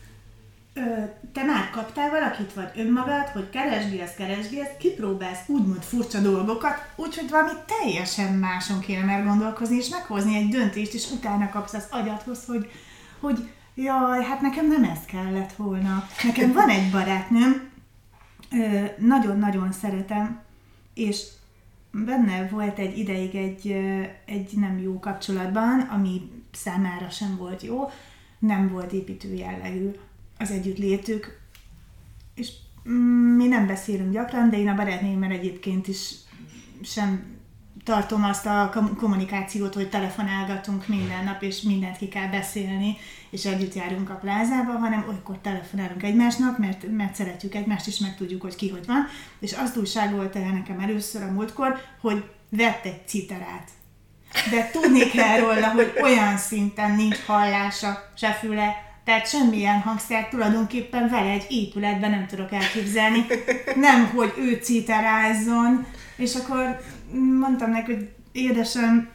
te 1.33 1.43
már 1.43 1.69
kaptál 1.69 2.09
valakit, 2.09 2.53
vagy 2.53 2.71
önmagad, 2.75 3.27
hogy 3.27 3.49
keresgélsz, 3.49 4.13
keresgélsz, 4.13 4.77
kipróbálsz 4.79 5.47
úgymond 5.47 5.81
furcsa 5.81 6.19
dolgokat, 6.19 6.91
úgyhogy 6.95 7.29
valami 7.29 7.51
teljesen 7.65 8.33
máson 8.33 8.79
kéne 8.79 9.03
meggondolkozni, 9.03 9.75
és 9.75 9.89
meghozni 9.89 10.35
egy 10.35 10.49
döntést, 10.49 10.93
és 10.93 11.11
utána 11.11 11.49
kapsz 11.49 11.73
az 11.73 11.87
agyathoz, 11.91 12.45
hogy, 12.45 12.71
hogy 13.19 13.49
jaj, 13.75 14.23
hát 14.23 14.41
nekem 14.41 14.67
nem 14.67 14.83
ez 14.83 14.99
kellett 15.05 15.53
volna. 15.53 16.07
Nekem 16.23 16.53
van 16.53 16.69
egy 16.69 16.91
barátnőm, 16.91 17.69
nagyon-nagyon 18.97 19.71
szeretem, 19.71 20.41
és 20.93 21.23
benne 21.91 22.47
volt 22.47 22.79
egy 22.79 22.97
ideig 22.97 23.35
egy, 23.35 23.71
egy 24.25 24.51
nem 24.55 24.79
jó 24.79 24.99
kapcsolatban, 24.99 25.79
ami 25.79 26.31
számára 26.51 27.09
sem 27.09 27.35
volt 27.37 27.61
jó, 27.61 27.89
nem 28.39 28.69
volt 28.69 28.91
építő 28.91 29.33
jellegű 29.33 29.91
az 30.37 30.51
együttlétük, 30.51 31.39
és 32.35 32.51
mm, 32.89 33.35
mi 33.35 33.47
nem 33.47 33.67
beszélünk 33.67 34.13
gyakran, 34.13 34.49
de 34.49 34.57
én 34.57 34.67
a 34.67 34.75
barátnőimmel 34.75 35.31
egyébként 35.31 35.87
is 35.87 36.13
sem 36.83 37.33
tartom 37.85 38.23
azt 38.23 38.45
a 38.45 38.71
kommunikációt, 38.97 39.73
hogy 39.73 39.89
telefonálgatunk 39.89 40.87
minden 40.87 41.23
nap, 41.23 41.41
és 41.41 41.61
mindent 41.61 41.97
ki 41.97 42.07
kell 42.07 42.27
beszélni, 42.27 42.97
és 43.29 43.45
együtt 43.45 43.73
járunk 43.73 44.09
a 44.09 44.13
plázába, 44.13 44.71
hanem 44.71 45.05
olykor 45.09 45.37
telefonálunk 45.37 46.03
egymásnak, 46.03 46.57
mert, 46.57 46.91
mert 46.91 47.15
szeretjük 47.15 47.55
egymást, 47.55 47.87
és 47.87 47.97
meg 47.97 48.15
tudjuk, 48.15 48.41
hogy 48.41 48.55
ki 48.55 48.69
hogy 48.69 48.85
van. 48.85 49.07
És 49.39 49.53
azt 49.53 49.77
újságolta 49.77 50.39
el 50.39 50.51
nekem 50.51 50.79
először 50.79 51.21
a 51.21 51.31
múltkor, 51.31 51.77
hogy 52.01 52.23
vett 52.49 52.85
egy 52.85 53.07
citerát. 53.07 53.69
De 54.51 54.69
tudni 54.71 55.09
kell 55.09 55.39
róla, 55.39 55.67
hogy 55.71 55.93
olyan 56.01 56.37
szinten 56.37 56.95
nincs 56.95 57.17
hallása, 57.25 58.11
se 58.15 58.31
füle, 58.31 58.75
tehát 59.05 59.29
semmilyen 59.29 59.81
hangszer 59.81 60.27
tulajdonképpen 60.27 61.09
vele 61.09 61.29
egy 61.29 61.45
épületben 61.49 62.09
nem 62.09 62.27
tudok 62.27 62.51
elképzelni. 62.51 63.25
Nem, 63.75 64.05
hogy 64.05 64.33
ő 64.37 64.59
citerázzon. 64.63 65.85
És 66.15 66.35
akkor 66.35 66.81
mondtam 67.39 67.69
neki, 67.69 67.93
hogy 67.93 68.09
édesem, 68.31 69.09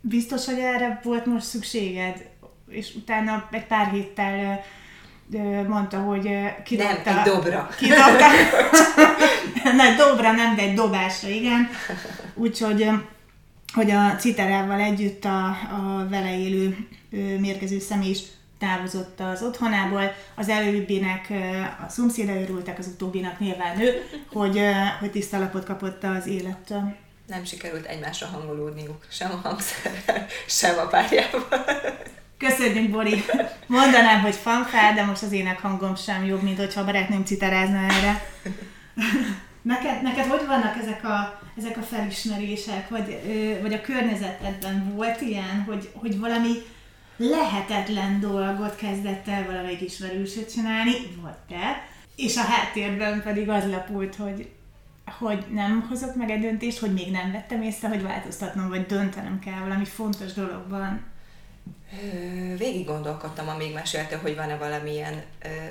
biztos, 0.00 0.44
hogy 0.44 0.58
erre 0.58 1.00
volt 1.02 1.26
most 1.26 1.44
szükséged? 1.44 2.28
És 2.68 2.94
utána 2.94 3.48
egy 3.50 3.66
pár 3.66 3.90
héttel 3.90 4.64
mondta, 5.68 5.98
hogy 5.98 6.30
kidobta... 6.64 7.10
Nem, 7.10 7.18
egy 7.18 7.24
dobra. 7.24 7.68
Kidobta. 7.76 8.26
nem, 9.76 9.96
dobra 9.96 10.32
nem, 10.32 10.56
de 10.56 10.62
egy 10.62 10.74
dobásra, 10.74 11.28
igen. 11.28 11.68
Úgyhogy 12.34 12.90
hogy 13.72 13.90
a 13.90 14.16
citerával 14.16 14.80
együtt 14.80 15.24
a, 15.24 15.46
a 15.46 16.06
vele 16.08 16.38
élő 16.38 16.88
mérgező 17.40 17.78
személy 17.78 18.10
is 18.10 18.20
távozott 18.58 19.20
az 19.20 19.42
otthonából, 19.42 20.14
az 20.34 20.48
előbbinek 20.48 21.32
a 21.86 21.88
szomszéda 21.88 22.40
örültek, 22.40 22.78
az 22.78 22.86
utóbbinak 22.86 23.38
nyilván 23.38 23.80
ő, 23.80 24.08
hogy, 24.32 24.60
hogy 25.00 25.10
tiszta 25.10 25.38
lapot 25.38 25.64
kapott 25.64 26.04
az 26.04 26.26
élettől. 26.26 26.94
Nem 27.26 27.44
sikerült 27.44 27.86
egymásra 27.86 28.26
hangolódniuk, 28.26 29.06
sem 29.10 29.30
a 29.30 29.48
hangszerrel, 29.48 30.26
sem 30.46 30.78
a 30.78 30.86
párjával. 30.86 31.64
Köszönjük, 32.38 32.90
Bori! 32.90 33.24
Mondanám, 33.66 34.20
hogy 34.20 34.34
fanfár, 34.34 34.94
de 34.94 35.04
most 35.04 35.22
az 35.22 35.32
ének 35.32 35.60
hangom 35.60 35.96
sem 35.96 36.24
jobb, 36.24 36.42
mint 36.42 36.58
hogyha 36.58 36.80
a 36.80 36.84
barátnőm 36.84 37.24
citerázna 37.24 37.78
erre. 37.78 38.22
Neked, 39.62 40.02
neked 40.02 40.26
hogy 40.26 40.46
vannak 40.46 40.76
ezek 40.82 41.04
a, 41.04 41.40
ezek 41.56 41.76
a 41.76 41.82
felismerések, 41.82 42.88
vagy, 42.88 43.20
vagy 43.62 43.72
a 43.72 43.80
környezetedben 43.80 44.92
volt 44.94 45.20
ilyen, 45.20 45.64
hogy, 45.66 45.90
hogy 45.94 46.18
valami 46.18 46.52
lehetetlen 47.16 48.20
dolgot 48.20 48.76
kezdett 48.76 49.28
el 49.28 49.44
valamelyik 49.44 49.80
ismerősöt 49.80 50.52
csinálni, 50.52 50.92
vagy 51.22 51.36
te, 51.48 51.88
és 52.16 52.36
a 52.36 52.42
háttérben 52.42 53.22
pedig 53.22 53.48
az 53.48 53.70
lapult, 53.70 54.14
hogy 54.14 54.50
hogy 55.18 55.44
nem 55.50 55.86
hozok 55.88 56.14
meg 56.14 56.30
egy 56.30 56.40
döntést, 56.40 56.78
hogy 56.78 56.92
még 56.92 57.10
nem 57.10 57.32
vettem 57.32 57.62
észre, 57.62 57.88
hogy 57.88 58.02
változtatnom, 58.02 58.68
vagy 58.68 58.86
döntenem 58.86 59.38
kell 59.38 59.60
valami 59.60 59.84
fontos 59.84 60.32
dologban. 60.32 61.04
Végig 62.58 62.86
gondolkodtam, 62.86 63.48
amíg 63.48 63.72
mesélte, 63.72 64.16
hogy 64.16 64.36
van-e 64.36 64.56
valamilyen 64.56 65.22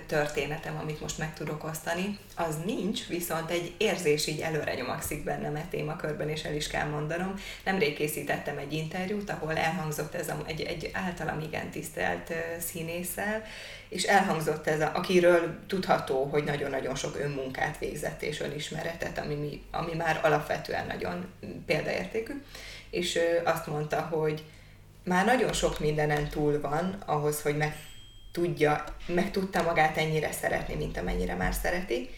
történetem, 0.08 0.78
amit 0.82 1.02
most 1.02 1.18
meg 1.18 1.34
tudok 1.34 1.64
osztani. 1.64 2.18
Az 2.36 2.56
nincs, 2.66 3.08
viszont 3.08 3.50
egy 3.50 3.74
érzés 3.78 4.28
így 4.28 4.40
előre 4.40 4.74
nyomakszik 4.74 5.24
bennem 5.24 5.56
egy 5.56 5.70
témakörben, 5.70 6.30
és 6.30 6.44
el 6.44 6.56
is 6.56 6.68
kell 6.68 6.88
mondanom. 6.88 7.34
Nemrég 7.64 7.96
készítettem 7.96 8.58
egy 8.58 8.74
interjút, 8.74 9.30
ahol 9.30 9.58
elhangzott 9.58 10.14
ez 10.14 10.30
a, 10.30 10.44
egy, 10.46 10.62
egy 10.62 10.90
általam 10.94 11.40
igen 11.40 11.70
tisztelt 11.70 12.34
színésszel, 12.60 13.44
és 13.90 14.04
elhangzott 14.04 14.68
ez, 14.68 14.82
a, 14.82 14.92
akiről 14.94 15.60
tudható, 15.68 16.24
hogy 16.24 16.44
nagyon-nagyon 16.44 16.96
sok 16.96 17.20
önmunkát 17.20 17.78
végzett 17.78 18.22
és 18.22 18.40
önismeretet, 18.40 19.18
ami, 19.18 19.62
ami 19.72 19.94
már 19.94 20.20
alapvetően 20.24 20.86
nagyon 20.86 21.26
példaértékű, 21.66 22.44
és 22.90 23.20
azt 23.44 23.68
mondta, 23.68 24.02
hogy 24.02 24.44
már 25.06 25.26
nagyon 25.26 25.54
sok 25.54 25.80
mindenen 25.80 26.30
túl 26.30 26.62
van 26.62 27.04
ahhoz, 27.06 27.42
hogy 27.42 27.58
meg 27.58 27.76
tudja, 28.32 28.84
meg 29.08 29.32
tudta 29.32 29.64
magát 29.64 29.98
ennyire 29.98 30.32
szeretni, 30.32 30.76
mint 30.76 30.98
amennyire 30.98 31.36
már 31.36 31.54
szereti, 31.54 32.10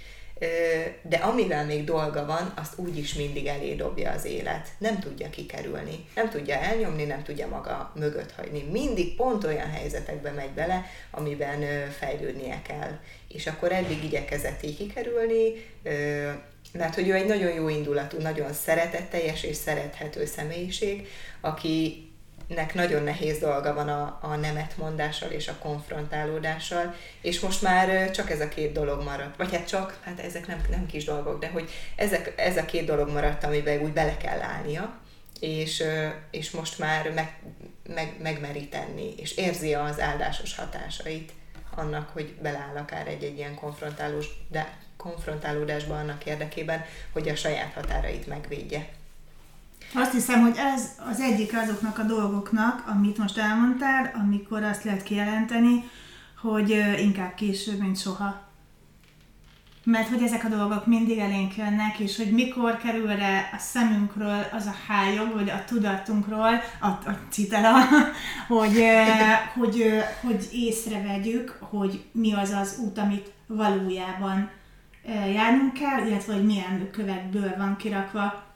de 1.02 1.18
amivel 1.18 1.66
még 1.66 1.84
dolga 1.84 2.26
van, 2.26 2.54
azt 2.56 2.78
úgyis 2.78 3.14
mindig 3.14 3.46
elé 3.46 3.76
dobja 3.76 4.12
az 4.12 4.26
élet. 4.26 4.68
Nem 4.78 5.00
tudja 5.00 5.30
kikerülni, 5.30 6.06
nem 6.16 6.30
tudja 6.30 6.56
elnyomni, 6.56 7.04
nem 7.04 7.24
tudja 7.24 7.48
maga 7.48 7.92
mögött 7.96 8.32
hagyni. 8.32 8.64
Mindig 8.72 9.16
pont 9.16 9.44
olyan 9.44 9.70
helyzetekbe 9.70 10.32
megy 10.32 10.50
bele, 10.50 10.86
amiben 11.12 11.90
fejlődnie 11.92 12.62
kell. 12.62 13.00
És 13.28 13.48
akkor 13.48 13.72
eddig 13.72 14.04
igyekezett 14.04 14.64
így 14.64 14.78
kikerülni, 14.78 15.54
mert 16.72 16.96
hogy 16.96 17.08
ő 17.08 17.14
egy 17.14 17.28
nagyon 17.28 17.54
jó 17.54 17.70
indulatú, 17.70 18.18
nagyon 18.18 18.54
szeretetteljes 18.54 19.44
és 19.44 19.56
szerethető 19.56 20.26
személyiség, 20.26 21.08
aki 21.42 22.07
nek 22.48 22.74
nagyon 22.74 23.04
nehéz 23.04 23.40
dolga 23.40 23.74
van 23.74 23.90
a, 23.90 24.20
a 24.22 24.36
nemetmondással 24.36 25.30
és 25.30 25.48
a 25.48 25.58
konfrontálódással, 25.60 26.96
és 27.22 27.40
most 27.40 27.62
már 27.62 28.12
csak 28.12 28.30
ez 28.30 28.42
a 28.42 28.48
két 28.48 28.72
dolog 28.72 29.04
maradt. 29.04 29.38
Vagy 29.38 29.52
hát 29.52 29.68
csak, 29.68 30.00
hát 30.04 30.20
ezek 30.20 30.48
nem, 30.48 30.62
nem 30.70 30.86
kis 30.86 31.04
dolgok, 31.04 31.40
de 31.40 31.48
hogy 31.48 31.70
ezek, 31.96 32.34
ez 32.38 32.58
a 32.58 32.66
két 32.66 32.86
dolog 32.86 33.10
maradt, 33.10 33.44
amiben 33.44 33.82
úgy 33.82 33.94
bele 33.94 34.18
kell 34.18 34.42
állnia, 34.42 35.00
és, 35.40 35.84
és 36.32 36.52
most 36.52 36.80
már 36.80 37.12
meg, 37.14 37.40
meg, 37.94 38.16
megmeri 38.22 38.68
tenni, 38.68 39.14
és 39.18 39.38
érzi 39.38 39.74
az 39.74 40.00
áldásos 40.00 40.56
hatásait 40.56 41.32
annak, 41.76 42.10
hogy 42.10 42.36
beleáll 42.42 42.76
akár 42.76 43.08
egy-egy 43.08 43.38
ilyen 43.38 43.56
konfrontálós, 43.56 44.28
de 44.50 44.78
konfrontálódásba 44.98 45.98
annak 46.00 46.26
érdekében, 46.26 46.86
hogy 47.12 47.30
a 47.30 47.36
saját 47.36 47.74
határait 47.74 48.28
megvédje. 48.28 48.88
Azt 49.94 50.12
hiszem, 50.12 50.42
hogy 50.42 50.58
ez 50.58 50.92
az 51.10 51.20
egyik 51.20 51.58
azoknak 51.58 51.98
a 51.98 52.04
dolgoknak, 52.04 52.84
amit 52.88 53.18
most 53.18 53.38
elmondtál, 53.38 54.12
amikor 54.14 54.64
azt 54.64 54.84
lehet 54.84 55.04
kijelenteni, 55.04 55.84
hogy 56.42 56.70
inkább 57.00 57.34
később, 57.34 57.80
mint 57.80 58.00
soha. 58.00 58.46
Mert 59.84 60.10
hogy 60.10 60.22
ezek 60.24 60.44
a 60.44 60.48
dolgok 60.50 60.86
mindig 60.86 61.18
elénk 61.18 61.56
jönnek, 61.56 62.00
és 62.00 62.18
hogy 62.18 62.32
mikor 62.32 62.78
kerül 62.78 63.16
rá 63.16 63.50
a 63.54 63.58
szemünkről 63.58 64.46
az 64.52 64.66
a 64.66 64.76
hájog, 64.88 65.34
vagy 65.34 65.50
a 65.50 65.64
tudatunkról, 65.66 66.62
a, 66.82 66.88
a 66.88 67.18
citera, 67.30 67.74
hogy, 68.48 68.84
hogy, 69.54 69.84
hogy 70.22 70.48
észrevegyük, 70.52 71.58
hogy 71.60 72.06
mi 72.12 72.34
az 72.34 72.50
az 72.50 72.80
út, 72.84 72.98
amit 72.98 73.32
valójában 73.48 74.50
járnunk 75.34 75.74
kell, 75.74 76.08
illetve 76.08 76.34
hogy 76.34 76.46
milyen 76.46 76.90
kövekből 76.92 77.54
van 77.58 77.76
kirakva 77.76 78.47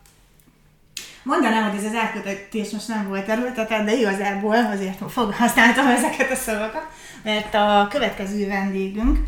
Mondanám, 1.24 1.70
hogy 1.70 1.78
ez 1.78 1.86
az 1.86 1.94
elkötetés 1.94 2.70
most 2.70 2.88
nem 2.88 3.08
volt 3.08 3.30
erőltetett, 3.30 3.86
de 3.86 3.96
igazából 3.96 4.56
azért 4.56 5.00
használtam 5.14 5.88
ezeket 5.88 6.32
a 6.32 6.36
szavakat, 6.36 6.88
mert 7.24 7.54
a 7.54 7.88
következő 7.90 8.48
vendégünk, 8.48 9.20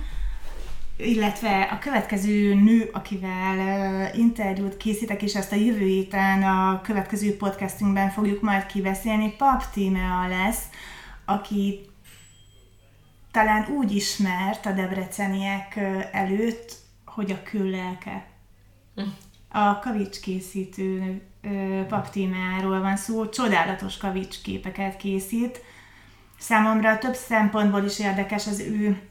illetve 0.98 1.62
a 1.62 1.80
következő 1.80 2.54
nő, 2.54 2.90
akivel 2.94 3.58
uh, 3.58 4.18
interjút 4.18 4.78
készítek, 4.78 5.22
és 5.22 5.36
ezt 5.36 5.52
a 5.52 5.56
jövő 5.56 5.86
héten 5.86 6.44
a 6.44 6.82
következő 6.82 7.38
podcastünkben 7.38 8.10
fogjuk 8.10 8.42
majd 8.42 8.66
kibeszélni, 8.66 9.36
Pap 9.38 9.64
Tímea 9.74 10.28
lesz, 10.28 10.64
aki 11.26 11.80
talán 13.32 13.68
úgy 13.68 13.96
ismert 13.96 14.66
a 14.66 14.72
debreceniek 14.72 15.80
előtt, 16.12 16.76
hogy 17.06 17.32
a 17.32 17.44
küllelke. 17.44 18.26
Hm. 18.96 19.02
A 19.50 19.80
kavics 19.80 20.20
készítő 21.44 21.86
paptímáról 21.90 22.80
van 22.80 22.98
szó, 22.98 23.30
csodálatos 23.30 23.98
kavics 23.98 24.42
képeket 24.44 24.98
készít. 24.98 25.62
Számomra 26.40 26.98
több 26.98 27.16
szempontból 27.16 27.84
is 27.84 28.00
érdekes 28.00 28.48
az 28.48 28.60
ő 28.60 29.02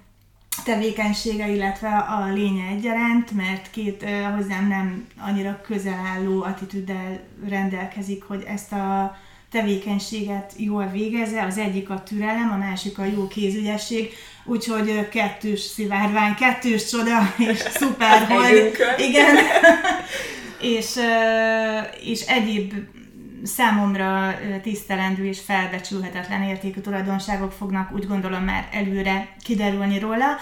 tevékenysége, 0.65 1.49
illetve 1.49 1.89
a 1.89 2.33
lénye 2.33 2.67
egyaránt, 2.67 3.31
mert 3.31 3.71
két 3.71 4.05
hozzám 4.37 4.69
nem 4.69 5.07
annyira 5.19 5.61
közel 5.61 6.07
álló 6.07 6.43
attitűddel 6.43 7.21
rendelkezik, 7.49 8.23
hogy 8.23 8.45
ezt 8.47 8.73
a 8.73 9.17
tevékenységet 9.51 10.53
jól 10.57 10.87
végezze, 10.87 11.43
az 11.43 11.59
egyik 11.59 11.91
a 11.91 12.03
türelem, 12.03 12.51
a 12.53 12.57
másik 12.57 12.99
a 12.99 13.05
jó 13.05 13.29
kézügyesség, 13.29 14.13
úgyhogy 14.45 15.09
kettős 15.09 15.61
szivárvány, 15.61 16.35
kettős 16.35 16.91
csoda, 16.91 17.35
és 17.39 17.59
szuper, 17.59 18.27
hogy 18.27 18.73
igen, 18.99 19.37
és, 20.63 20.99
és 22.01 22.21
egyéb 22.21 22.75
számomra 23.45 24.35
tisztelendő 24.63 25.27
és 25.27 25.41
felbecsülhetetlen 25.41 26.43
értékű 26.43 26.81
tulajdonságok 26.81 27.53
fognak 27.53 27.93
úgy 27.93 28.07
gondolom 28.07 28.45
már 28.45 28.69
előre 28.73 29.35
kiderülni 29.45 29.99
róla. 29.99 30.37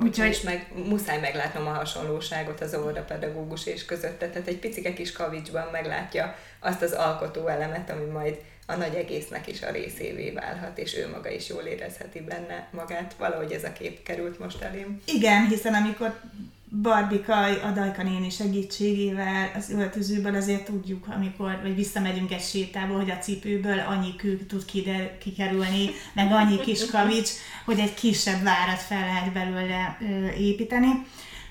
Úgyhogy 0.00 0.28
és 0.28 0.40
meg, 0.40 0.72
muszáj 0.88 1.20
meglátnom 1.20 1.66
a 1.66 1.72
hasonlóságot 1.72 2.60
az 2.60 2.74
óvodapedagógus 2.74 3.66
és 3.66 3.84
között, 3.84 4.18
tehát 4.18 4.46
egy 4.46 4.58
picike 4.58 4.92
kis 4.92 5.12
kavicsban 5.12 5.68
meglátja 5.72 6.36
azt 6.60 6.82
az 6.82 6.92
alkotó 6.92 7.46
elemet, 7.46 7.90
ami 7.90 8.04
majd 8.04 8.36
a 8.66 8.76
nagy 8.76 8.94
egésznek 8.94 9.48
is 9.48 9.62
a 9.62 9.70
részévé 9.70 10.30
válhat, 10.30 10.78
és 10.78 10.96
ő 10.96 11.08
maga 11.08 11.30
is 11.30 11.48
jól 11.48 11.62
érezheti 11.62 12.20
benne 12.20 12.68
magát. 12.70 13.14
Valahogy 13.18 13.52
ez 13.52 13.64
a 13.64 13.72
kép 13.72 14.02
került 14.02 14.38
most 14.38 14.62
elém. 14.62 15.02
Igen, 15.04 15.46
hiszen 15.46 15.74
amikor 15.74 16.20
Barbika 16.80 17.34
a 17.42 17.70
Dajka 17.74 18.02
néni 18.02 18.30
segítségével 18.30 19.50
az 19.56 19.70
öltözőből 19.70 20.34
azért 20.34 20.64
tudjuk, 20.64 21.06
amikor 21.14 21.58
vagy 21.62 21.74
visszamegyünk 21.74 22.32
egy 22.32 22.40
sétába, 22.42 22.96
hogy 22.96 23.10
a 23.10 23.18
cipőből 23.18 23.78
annyi 23.78 24.16
kő 24.16 24.36
tud 24.36 24.64
kider, 24.64 25.18
kikerülni, 25.18 25.90
meg 26.12 26.32
annyi 26.32 26.60
kis 26.60 26.86
kavics, 26.90 27.30
hogy 27.64 27.78
egy 27.78 27.94
kisebb 27.94 28.42
várat 28.42 28.80
fel 28.80 29.00
lehet 29.00 29.32
belőle 29.32 29.98
ö, 30.00 30.28
építeni. 30.28 30.88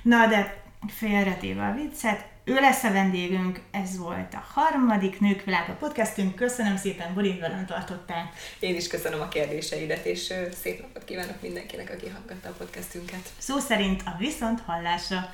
Na 0.01 0.27
de 0.27 0.63
félretéve 0.87 1.67
a 1.67 1.73
viccet, 1.73 2.30
ő 2.43 2.53
lesz 2.53 2.83
a 2.83 2.91
vendégünk, 2.91 3.61
ez 3.71 3.97
volt 3.97 4.33
a 4.33 4.43
harmadik 4.53 5.19
Nők 5.19 5.43
Világa 5.43 5.73
podcastünk. 5.73 6.35
Köszönöm 6.35 6.77
szépen, 6.77 7.13
Bori, 7.13 7.37
velem 7.39 7.65
tartottál. 7.65 8.31
Én 8.59 8.75
is 8.75 8.87
köszönöm 8.87 9.21
a 9.21 9.27
kérdéseidet, 9.27 10.05
és 10.05 10.33
szép 10.61 10.81
napot 10.81 11.03
kívánok 11.03 11.41
mindenkinek, 11.41 11.89
aki 11.89 12.09
hallgatta 12.09 12.49
a 12.49 12.53
podcastünket. 12.57 13.29
Szó 13.37 13.59
szerint 13.59 14.01
a 14.05 14.15
viszont 14.17 14.61
hallásra. 14.61 15.33